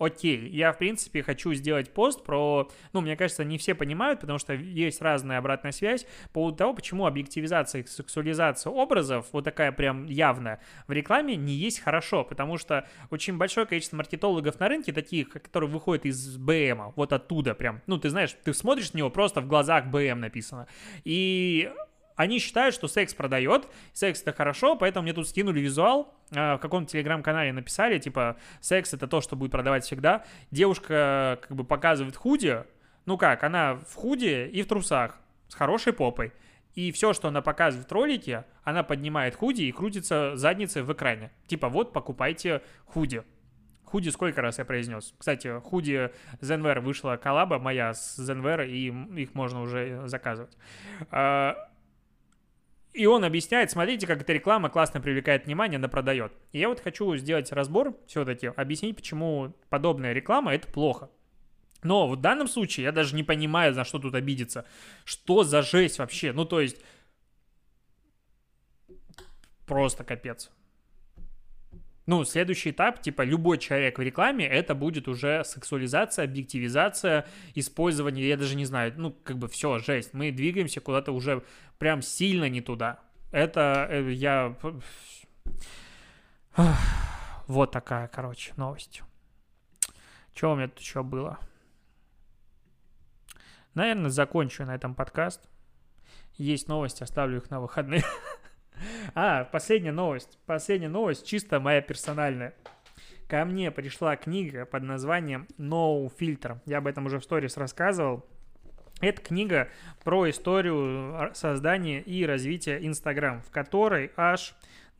окей, 0.00 0.48
я, 0.48 0.72
в 0.72 0.78
принципе, 0.78 1.22
хочу 1.22 1.52
сделать 1.54 1.92
пост 1.92 2.24
про... 2.24 2.68
Ну, 2.92 3.02
мне 3.02 3.16
кажется, 3.16 3.44
не 3.44 3.58
все 3.58 3.74
понимают, 3.74 4.20
потому 4.20 4.38
что 4.38 4.54
есть 4.54 5.00
разная 5.02 5.38
обратная 5.38 5.72
связь 5.72 6.04
по 6.32 6.40
поводу 6.40 6.56
того, 6.56 6.74
почему 6.74 7.06
объективизация 7.06 7.82
и 7.82 7.86
сексуализация 7.86 8.72
образов, 8.72 9.26
вот 9.32 9.44
такая 9.44 9.72
прям 9.72 10.06
явная, 10.06 10.60
в 10.88 10.92
рекламе 10.92 11.36
не 11.36 11.52
есть 11.52 11.80
хорошо, 11.80 12.24
потому 12.24 12.56
что 12.56 12.88
очень 13.10 13.36
большое 13.36 13.66
количество 13.66 13.96
маркетологов 13.96 14.58
на 14.58 14.68
рынке, 14.68 14.92
таких, 14.92 15.28
которые 15.28 15.68
выходят 15.68 16.06
из 16.06 16.38
БМа, 16.38 16.94
вот 16.96 17.12
оттуда 17.12 17.54
прям, 17.54 17.82
ну, 17.86 17.98
ты 17.98 18.08
знаешь, 18.08 18.34
ты 18.42 18.54
смотришь 18.54 18.92
на 18.94 18.98
него, 18.98 19.10
просто 19.10 19.42
в 19.42 19.46
глазах 19.46 19.86
БМ 19.86 20.20
написано, 20.20 20.66
и 21.04 21.70
они 22.20 22.38
считают, 22.38 22.74
что 22.74 22.86
секс 22.86 23.14
продает, 23.14 23.66
секс 23.94 24.20
это 24.20 24.34
хорошо, 24.34 24.76
поэтому 24.76 25.04
мне 25.04 25.14
тут 25.14 25.26
скинули 25.26 25.58
визуал, 25.58 26.14
а, 26.36 26.58
в 26.58 26.60
каком-то 26.60 26.92
телеграм-канале 26.92 27.50
написали, 27.50 27.98
типа, 27.98 28.36
секс 28.60 28.92
это 28.92 29.08
то, 29.08 29.22
что 29.22 29.36
будет 29.36 29.52
продавать 29.52 29.84
всегда. 29.84 30.26
Девушка 30.50 31.38
как 31.40 31.56
бы 31.56 31.64
показывает 31.64 32.16
худи, 32.16 32.62
ну 33.06 33.16
как, 33.16 33.42
она 33.42 33.76
в 33.76 33.94
худи 33.94 34.46
и 34.52 34.60
в 34.60 34.66
трусах, 34.66 35.18
с 35.48 35.54
хорошей 35.54 35.94
попой. 35.94 36.34
И 36.74 36.92
все, 36.92 37.14
что 37.14 37.28
она 37.28 37.40
показывает 37.40 37.88
в 37.88 37.92
ролике, 37.92 38.44
она 38.64 38.82
поднимает 38.82 39.34
худи 39.34 39.62
и 39.62 39.72
крутится 39.72 40.36
задницей 40.36 40.82
в 40.82 40.92
экране. 40.92 41.30
Типа, 41.46 41.70
вот, 41.70 41.94
покупайте 41.94 42.60
худи. 42.84 43.22
Худи 43.84 44.10
сколько 44.10 44.42
раз 44.42 44.58
я 44.58 44.66
произнес? 44.66 45.14
Кстати, 45.18 45.58
худи 45.60 46.10
Zenwear 46.42 46.80
вышла 46.80 47.16
коллаба 47.16 47.58
моя 47.58 47.94
с 47.94 48.18
Zenwear, 48.20 48.68
и 48.68 48.88
их 49.22 49.34
можно 49.34 49.62
уже 49.62 50.06
заказывать. 50.06 50.56
И 52.92 53.06
он 53.06 53.24
объясняет, 53.24 53.70
смотрите, 53.70 54.06
как 54.06 54.20
эта 54.22 54.32
реклама 54.32 54.68
классно 54.68 55.00
привлекает 55.00 55.46
внимание, 55.46 55.76
она 55.76 55.88
продает. 55.88 56.32
И 56.52 56.58
я 56.58 56.68
вот 56.68 56.80
хочу 56.80 57.16
сделать 57.16 57.52
разбор 57.52 57.96
все-таки, 58.06 58.48
объяснить, 58.48 58.96
почему 58.96 59.54
подобная 59.68 60.12
реклама– 60.12 60.54
это 60.54 60.66
плохо. 60.66 61.08
Но 61.82 62.08
в 62.08 62.16
данном 62.16 62.48
случае 62.48 62.84
я 62.84 62.92
даже 62.92 63.14
не 63.14 63.22
понимаю, 63.22 63.72
за 63.72 63.84
что 63.84 63.98
тут 63.98 64.14
обидеться. 64.14 64.66
Что 65.04 65.44
за 65.44 65.62
жесть 65.62 65.98
вообще? 65.98 66.32
Ну, 66.32 66.44
то 66.44 66.60
есть, 66.60 66.82
просто 69.66 70.04
капец. 70.04 70.50
Ну, 72.10 72.24
следующий 72.24 72.72
этап, 72.72 73.00
типа, 73.00 73.22
любой 73.22 73.56
человек 73.58 73.96
в 73.96 74.02
рекламе, 74.02 74.44
это 74.44 74.74
будет 74.74 75.06
уже 75.06 75.44
сексуализация, 75.44 76.24
объективизация, 76.24 77.24
использование, 77.54 78.28
я 78.28 78.36
даже 78.36 78.56
не 78.56 78.64
знаю, 78.64 78.92
ну, 78.96 79.12
как 79.12 79.38
бы 79.38 79.46
все, 79.46 79.78
жесть. 79.78 80.12
Мы 80.12 80.32
двигаемся 80.32 80.80
куда-то 80.80 81.12
уже 81.12 81.44
прям 81.78 82.02
сильно 82.02 82.48
не 82.48 82.62
туда. 82.62 82.98
Это 83.30 83.86
э, 83.88 84.10
я... 84.10 84.56
Вот 87.46 87.70
такая, 87.70 88.08
короче, 88.08 88.54
новость. 88.56 89.02
Что 90.34 90.50
у 90.50 90.56
меня 90.56 90.66
тут 90.66 90.80
еще 90.80 91.04
было? 91.04 91.38
Наверное, 93.74 94.10
закончу 94.10 94.64
на 94.64 94.74
этом 94.74 94.96
подкаст. 94.96 95.48
Есть 96.34 96.66
новости, 96.66 97.04
оставлю 97.04 97.36
их 97.36 97.50
на 97.50 97.60
выходные. 97.60 98.02
А, 99.14 99.44
последняя 99.44 99.92
новость. 99.92 100.38
Последняя 100.46 100.88
новость, 100.88 101.26
чисто 101.26 101.60
моя 101.60 101.80
персональная. 101.80 102.54
Ко 103.28 103.44
мне 103.44 103.70
пришла 103.70 104.16
книга 104.16 104.66
под 104.66 104.82
названием 104.82 105.46
No 105.58 106.10
Filter. 106.18 106.58
Я 106.66 106.78
об 106.78 106.86
этом 106.86 107.06
уже 107.06 107.18
в 107.18 107.24
сторис 107.24 107.56
рассказывал. 107.56 108.26
Это 109.00 109.22
книга 109.22 109.68
про 110.04 110.28
историю 110.28 111.30
создания 111.32 112.00
и 112.00 112.26
развития 112.26 112.78
Инстаграм, 112.84 113.42
в 113.42 113.50
которой 113.50 114.12
аж 114.16 114.54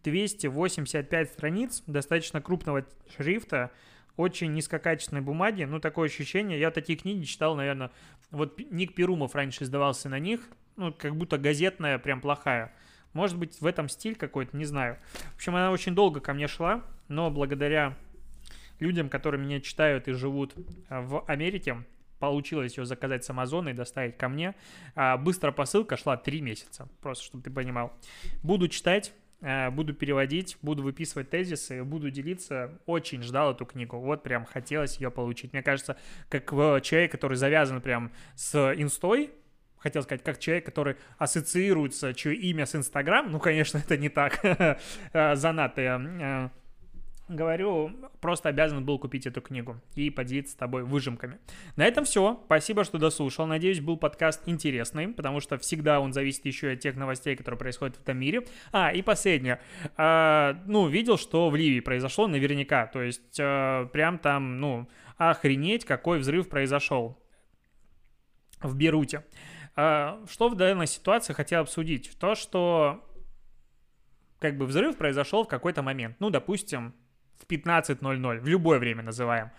285 0.05 1.29
страниц 1.29 1.83
достаточно 1.87 2.41
крупного 2.41 2.87
шрифта, 3.15 3.71
очень 4.17 4.55
низкокачественной 4.55 5.23
бумаги. 5.23 5.65
Ну, 5.65 5.81
такое 5.81 6.09
ощущение. 6.09 6.59
Я 6.59 6.71
такие 6.71 6.99
книги 6.99 7.25
читал, 7.25 7.55
наверное, 7.57 7.91
вот 8.31 8.59
Ник 8.71 8.95
Перумов 8.95 9.35
раньше 9.35 9.65
издавался 9.65 10.09
на 10.09 10.19
них. 10.19 10.49
Ну, 10.77 10.93
как 10.93 11.15
будто 11.17 11.37
газетная, 11.37 11.99
прям 11.99 12.21
плохая. 12.21 12.73
Может 13.13 13.39
быть, 13.39 13.61
в 13.61 13.67
этом 13.67 13.89
стиль 13.89 14.15
какой-то, 14.15 14.57
не 14.57 14.65
знаю. 14.65 14.99
В 15.33 15.37
общем, 15.37 15.57
она 15.57 15.71
очень 15.71 15.95
долго 15.95 16.21
ко 16.21 16.33
мне 16.33 16.47
шла, 16.47 16.85
но 17.09 17.31
благодаря 17.31 17.97
людям, 18.79 19.09
которые 19.09 19.41
меня 19.41 19.61
читают 19.61 20.09
и 20.09 20.13
живут 20.13 20.55
а, 20.89 21.03
в 21.03 21.25
Америке, 21.27 21.85
получилось 22.19 22.77
ее 22.77 22.85
заказать 22.85 23.25
с 23.25 23.31
Амазона 23.31 23.71
и 23.71 23.73
доставить 23.73 24.17
ко 24.17 24.29
мне. 24.29 24.55
А 24.95 25.17
быстрая 25.17 25.53
посылка 25.53 25.97
шла 25.97 26.17
3 26.17 26.41
месяца, 26.41 26.89
просто 27.01 27.25
чтобы 27.25 27.43
ты 27.43 27.51
понимал. 27.51 27.93
Буду 28.43 28.69
читать, 28.69 29.13
а, 29.43 29.71
буду 29.71 29.95
переводить, 29.95 30.57
буду 30.63 30.83
выписывать 30.83 31.31
тезисы, 31.31 31.83
буду 31.83 32.11
делиться. 32.11 32.79
Очень 32.87 33.23
ждал 33.23 33.53
эту 33.53 33.67
книгу. 33.67 33.99
Вот 33.99 34.23
прям 34.23 34.45
хотелось 34.45 34.99
ее 34.99 35.11
получить. 35.11 35.53
Мне 35.53 35.63
кажется, 35.63 35.97
как 36.29 36.51
человек, 36.83 37.11
который 37.11 37.37
завязан 37.37 37.81
прям 37.81 38.13
с 38.35 38.73
инстой, 38.77 39.31
хотел 39.81 40.03
сказать, 40.03 40.23
как 40.23 40.39
человек, 40.39 40.65
который 40.65 40.97
ассоциируется, 41.19 42.15
чье 42.15 42.35
имя 42.35 42.67
с 42.67 42.77
Инстаграм, 42.77 43.31
ну, 43.31 43.41
конечно, 43.41 43.79
это 43.79 43.97
не 43.97 44.09
так, 44.09 44.39
а, 45.13 45.35
занятые 45.35 46.51
говорю, 47.31 47.93
просто 48.21 48.49
обязан 48.49 48.85
был 48.85 48.99
купить 48.99 49.27
эту 49.27 49.41
книгу 49.41 49.81
и 49.95 50.11
поделиться 50.11 50.53
с 50.53 50.57
тобой 50.57 50.85
выжимками. 50.85 51.39
На 51.77 51.87
этом 51.87 52.05
все. 52.05 52.41
Спасибо, 52.47 52.85
что 52.85 52.99
дослушал. 52.99 53.47
Надеюсь, 53.47 53.81
был 53.81 53.97
подкаст 53.97 54.43
интересный, 54.47 55.09
потому 55.09 55.41
что 55.41 55.57
всегда 55.59 56.01
он 56.01 56.13
зависит 56.13 56.45
еще 56.45 56.71
и 56.71 56.75
от 56.75 56.81
тех 56.81 56.97
новостей, 56.97 57.37
которые 57.37 57.59
происходят 57.59 57.97
в 57.97 58.01
этом 58.01 58.19
мире. 58.19 58.47
А, 58.73 58.93
и 58.93 59.03
последнее. 59.03 59.61
А, 59.97 60.61
ну, 60.67 60.89
видел, 60.89 61.17
что 61.17 61.49
в 61.51 61.57
Ливии 61.57 61.81
произошло 61.81 62.27
наверняка. 62.27 62.87
То 62.87 63.03
есть, 63.03 63.39
а, 63.41 63.87
прям 63.87 64.19
там, 64.19 64.59
ну, 64.61 64.89
охренеть, 65.17 65.85
какой 65.85 66.19
взрыв 66.19 66.49
произошел 66.49 67.19
в 68.61 68.77
Беруте. 68.77 69.25
А, 69.83 70.21
что 70.29 70.51
в 70.51 70.57
данной 70.57 70.87
ситуации 70.87 71.33
хотел 71.33 71.63
обсудить? 71.63 72.15
То, 72.19 72.35
что 72.35 73.03
как 74.39 74.59
бы 74.59 74.67
взрыв 74.67 74.99
произошел 74.99 75.45
в 75.45 75.49
какой-то 75.49 75.81
момент. 75.81 76.17
Ну, 76.19 76.29
допустим, 76.29 76.95
в 77.39 77.47
15.00, 77.47 78.41
в 78.41 78.47
любое 78.47 78.79
время 78.79 79.03
называем. 79.03 79.51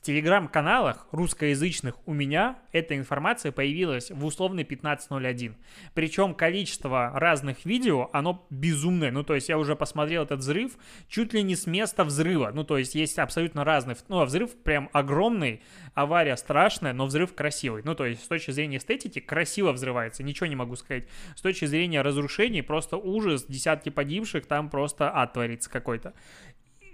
В 0.00 0.02
телеграм-каналах 0.02 1.06
русскоязычных 1.12 1.94
у 2.06 2.14
меня 2.14 2.58
эта 2.72 2.96
информация 2.96 3.52
появилась 3.52 4.10
в 4.10 4.24
условной 4.24 4.62
15.01. 4.62 5.56
Причем 5.92 6.32
количество 6.32 7.12
разных 7.14 7.66
видео, 7.66 8.08
оно 8.14 8.46
безумное. 8.48 9.10
Ну, 9.10 9.24
то 9.24 9.34
есть 9.34 9.50
я 9.50 9.58
уже 9.58 9.76
посмотрел 9.76 10.22
этот 10.22 10.40
взрыв 10.40 10.78
чуть 11.06 11.34
ли 11.34 11.42
не 11.42 11.54
с 11.54 11.66
места 11.66 12.04
взрыва. 12.04 12.50
Ну, 12.50 12.64
то 12.64 12.78
есть 12.78 12.94
есть 12.94 13.18
абсолютно 13.18 13.62
разный. 13.62 13.94
Ну, 14.08 14.20
а 14.20 14.24
взрыв 14.24 14.56
прям 14.62 14.88
огромный, 14.94 15.60
авария 15.92 16.38
страшная, 16.38 16.94
но 16.94 17.04
взрыв 17.04 17.34
красивый. 17.34 17.82
Ну, 17.84 17.94
то 17.94 18.06
есть 18.06 18.24
с 18.24 18.26
точки 18.26 18.52
зрения 18.52 18.78
эстетики 18.78 19.18
красиво 19.18 19.72
взрывается, 19.72 20.22
ничего 20.22 20.46
не 20.46 20.56
могу 20.56 20.76
сказать. 20.76 21.08
С 21.36 21.42
точки 21.42 21.66
зрения 21.66 22.00
разрушений 22.00 22.62
просто 22.62 22.96
ужас, 22.96 23.44
десятки 23.46 23.90
погибших, 23.90 24.46
там 24.46 24.70
просто 24.70 25.14
ад 25.14 25.34
творится 25.34 25.68
какой-то 25.68 26.14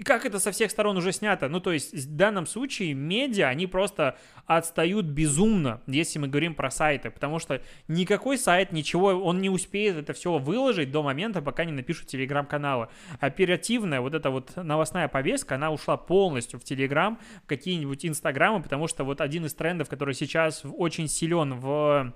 как 0.04 0.26
это 0.26 0.38
со 0.38 0.52
всех 0.52 0.70
сторон 0.70 0.96
уже 0.96 1.12
снято. 1.12 1.48
Ну, 1.48 1.60
то 1.60 1.72
есть, 1.72 1.94
в 1.94 2.16
данном 2.16 2.46
случае 2.46 2.94
медиа, 2.94 3.48
они 3.48 3.66
просто 3.66 4.16
отстают 4.46 5.06
безумно, 5.06 5.80
если 5.86 6.18
мы 6.18 6.28
говорим 6.28 6.54
про 6.54 6.70
сайты, 6.70 7.10
потому 7.10 7.38
что 7.38 7.60
никакой 7.88 8.38
сайт, 8.38 8.72
ничего, 8.72 9.08
он 9.08 9.40
не 9.40 9.50
успеет 9.50 9.96
это 9.96 10.12
все 10.12 10.38
выложить 10.38 10.92
до 10.92 11.02
момента, 11.02 11.42
пока 11.42 11.64
не 11.64 11.72
напишут 11.72 12.06
телеграм-каналы. 12.08 12.88
Оперативная 13.20 14.00
вот 14.00 14.14
эта 14.14 14.30
вот 14.30 14.56
новостная 14.56 15.08
повестка, 15.08 15.56
она 15.56 15.70
ушла 15.70 15.96
полностью 15.96 16.60
в 16.60 16.64
телеграм, 16.64 17.18
в 17.44 17.46
какие-нибудь 17.46 18.06
инстаграмы, 18.06 18.62
потому 18.62 18.86
что 18.86 19.04
вот 19.04 19.20
один 19.20 19.46
из 19.46 19.54
трендов, 19.54 19.88
который 19.88 20.14
сейчас 20.14 20.62
очень 20.64 21.08
силен 21.08 21.54
в 21.54 22.12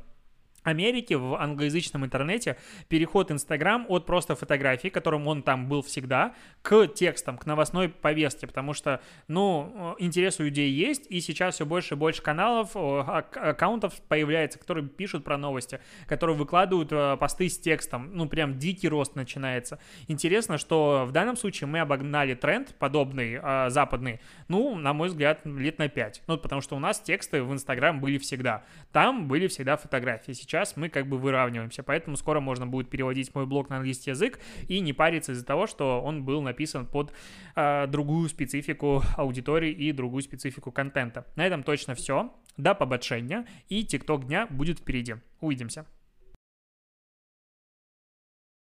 Америки 0.62 1.14
в 1.14 1.34
англоязычном 1.34 2.04
интернете 2.04 2.56
переход 2.88 3.30
Инстаграм 3.30 3.86
от 3.88 4.06
просто 4.06 4.34
фотографий, 4.36 4.90
которым 4.90 5.26
он 5.26 5.42
там 5.42 5.68
был 5.68 5.82
всегда, 5.82 6.34
к 6.62 6.86
текстам, 6.88 7.38
к 7.38 7.46
новостной 7.46 7.88
повестке, 7.88 8.46
потому 8.46 8.74
что, 8.74 9.00
ну, 9.28 9.96
интерес 9.98 10.40
у 10.40 10.44
людей 10.44 10.70
есть, 10.70 11.06
и 11.08 11.20
сейчас 11.20 11.54
все 11.54 11.66
больше 11.66 11.94
и 11.94 11.96
больше 11.96 12.22
каналов, 12.22 12.70
аккаунтов 12.74 14.00
появляется, 14.02 14.58
которые 14.58 14.86
пишут 14.86 15.24
про 15.24 15.38
новости, 15.38 15.80
которые 16.06 16.36
выкладывают 16.36 16.92
э, 16.92 17.16
посты 17.18 17.48
с 17.48 17.58
текстом, 17.58 18.10
ну, 18.12 18.28
прям 18.28 18.58
дикий 18.58 18.88
рост 18.88 19.16
начинается. 19.16 19.78
Интересно, 20.08 20.58
что 20.58 21.04
в 21.06 21.12
данном 21.12 21.36
случае 21.36 21.68
мы 21.68 21.80
обогнали 21.80 22.34
тренд 22.34 22.74
подобный, 22.78 23.40
э, 23.42 23.70
западный, 23.70 24.20
ну, 24.48 24.76
на 24.76 24.92
мой 24.92 25.08
взгляд, 25.08 25.40
лет 25.44 25.78
на 25.78 25.88
5, 25.88 26.22
ну, 26.26 26.36
потому 26.36 26.60
что 26.60 26.76
у 26.76 26.78
нас 26.78 27.00
тексты 27.00 27.42
в 27.42 27.52
Инстаграм 27.52 28.00
были 28.00 28.18
всегда, 28.18 28.64
там 28.92 29.28
были 29.28 29.46
всегда 29.46 29.76
фотографии, 29.76 30.32
сейчас 30.50 30.76
мы 30.76 30.88
как 30.88 31.06
бы 31.06 31.16
выравниваемся, 31.16 31.84
поэтому 31.84 32.16
скоро 32.16 32.40
можно 32.40 32.66
будет 32.66 32.90
переводить 32.90 33.32
мой 33.34 33.46
блог 33.46 33.70
на 33.70 33.76
английский 33.76 34.10
язык 34.10 34.40
и 34.66 34.80
не 34.80 34.92
париться 34.92 35.32
из-за 35.32 35.46
того, 35.46 35.68
что 35.68 36.02
он 36.02 36.24
был 36.24 36.42
написан 36.42 36.86
под 36.86 37.12
э, 37.54 37.86
другую 37.86 38.28
специфику 38.28 39.02
аудитории 39.16 39.70
и 39.70 39.92
другую 39.92 40.22
специфику 40.22 40.72
контента. 40.72 41.24
На 41.36 41.46
этом 41.46 41.62
точно 41.62 41.94
все. 41.94 42.32
До 42.56 42.74
побачення 42.74 43.46
и 43.68 43.84
ТикТок 43.84 44.26
дня 44.26 44.48
будет 44.50 44.80
впереди. 44.80 45.14
Увидимся. 45.40 45.86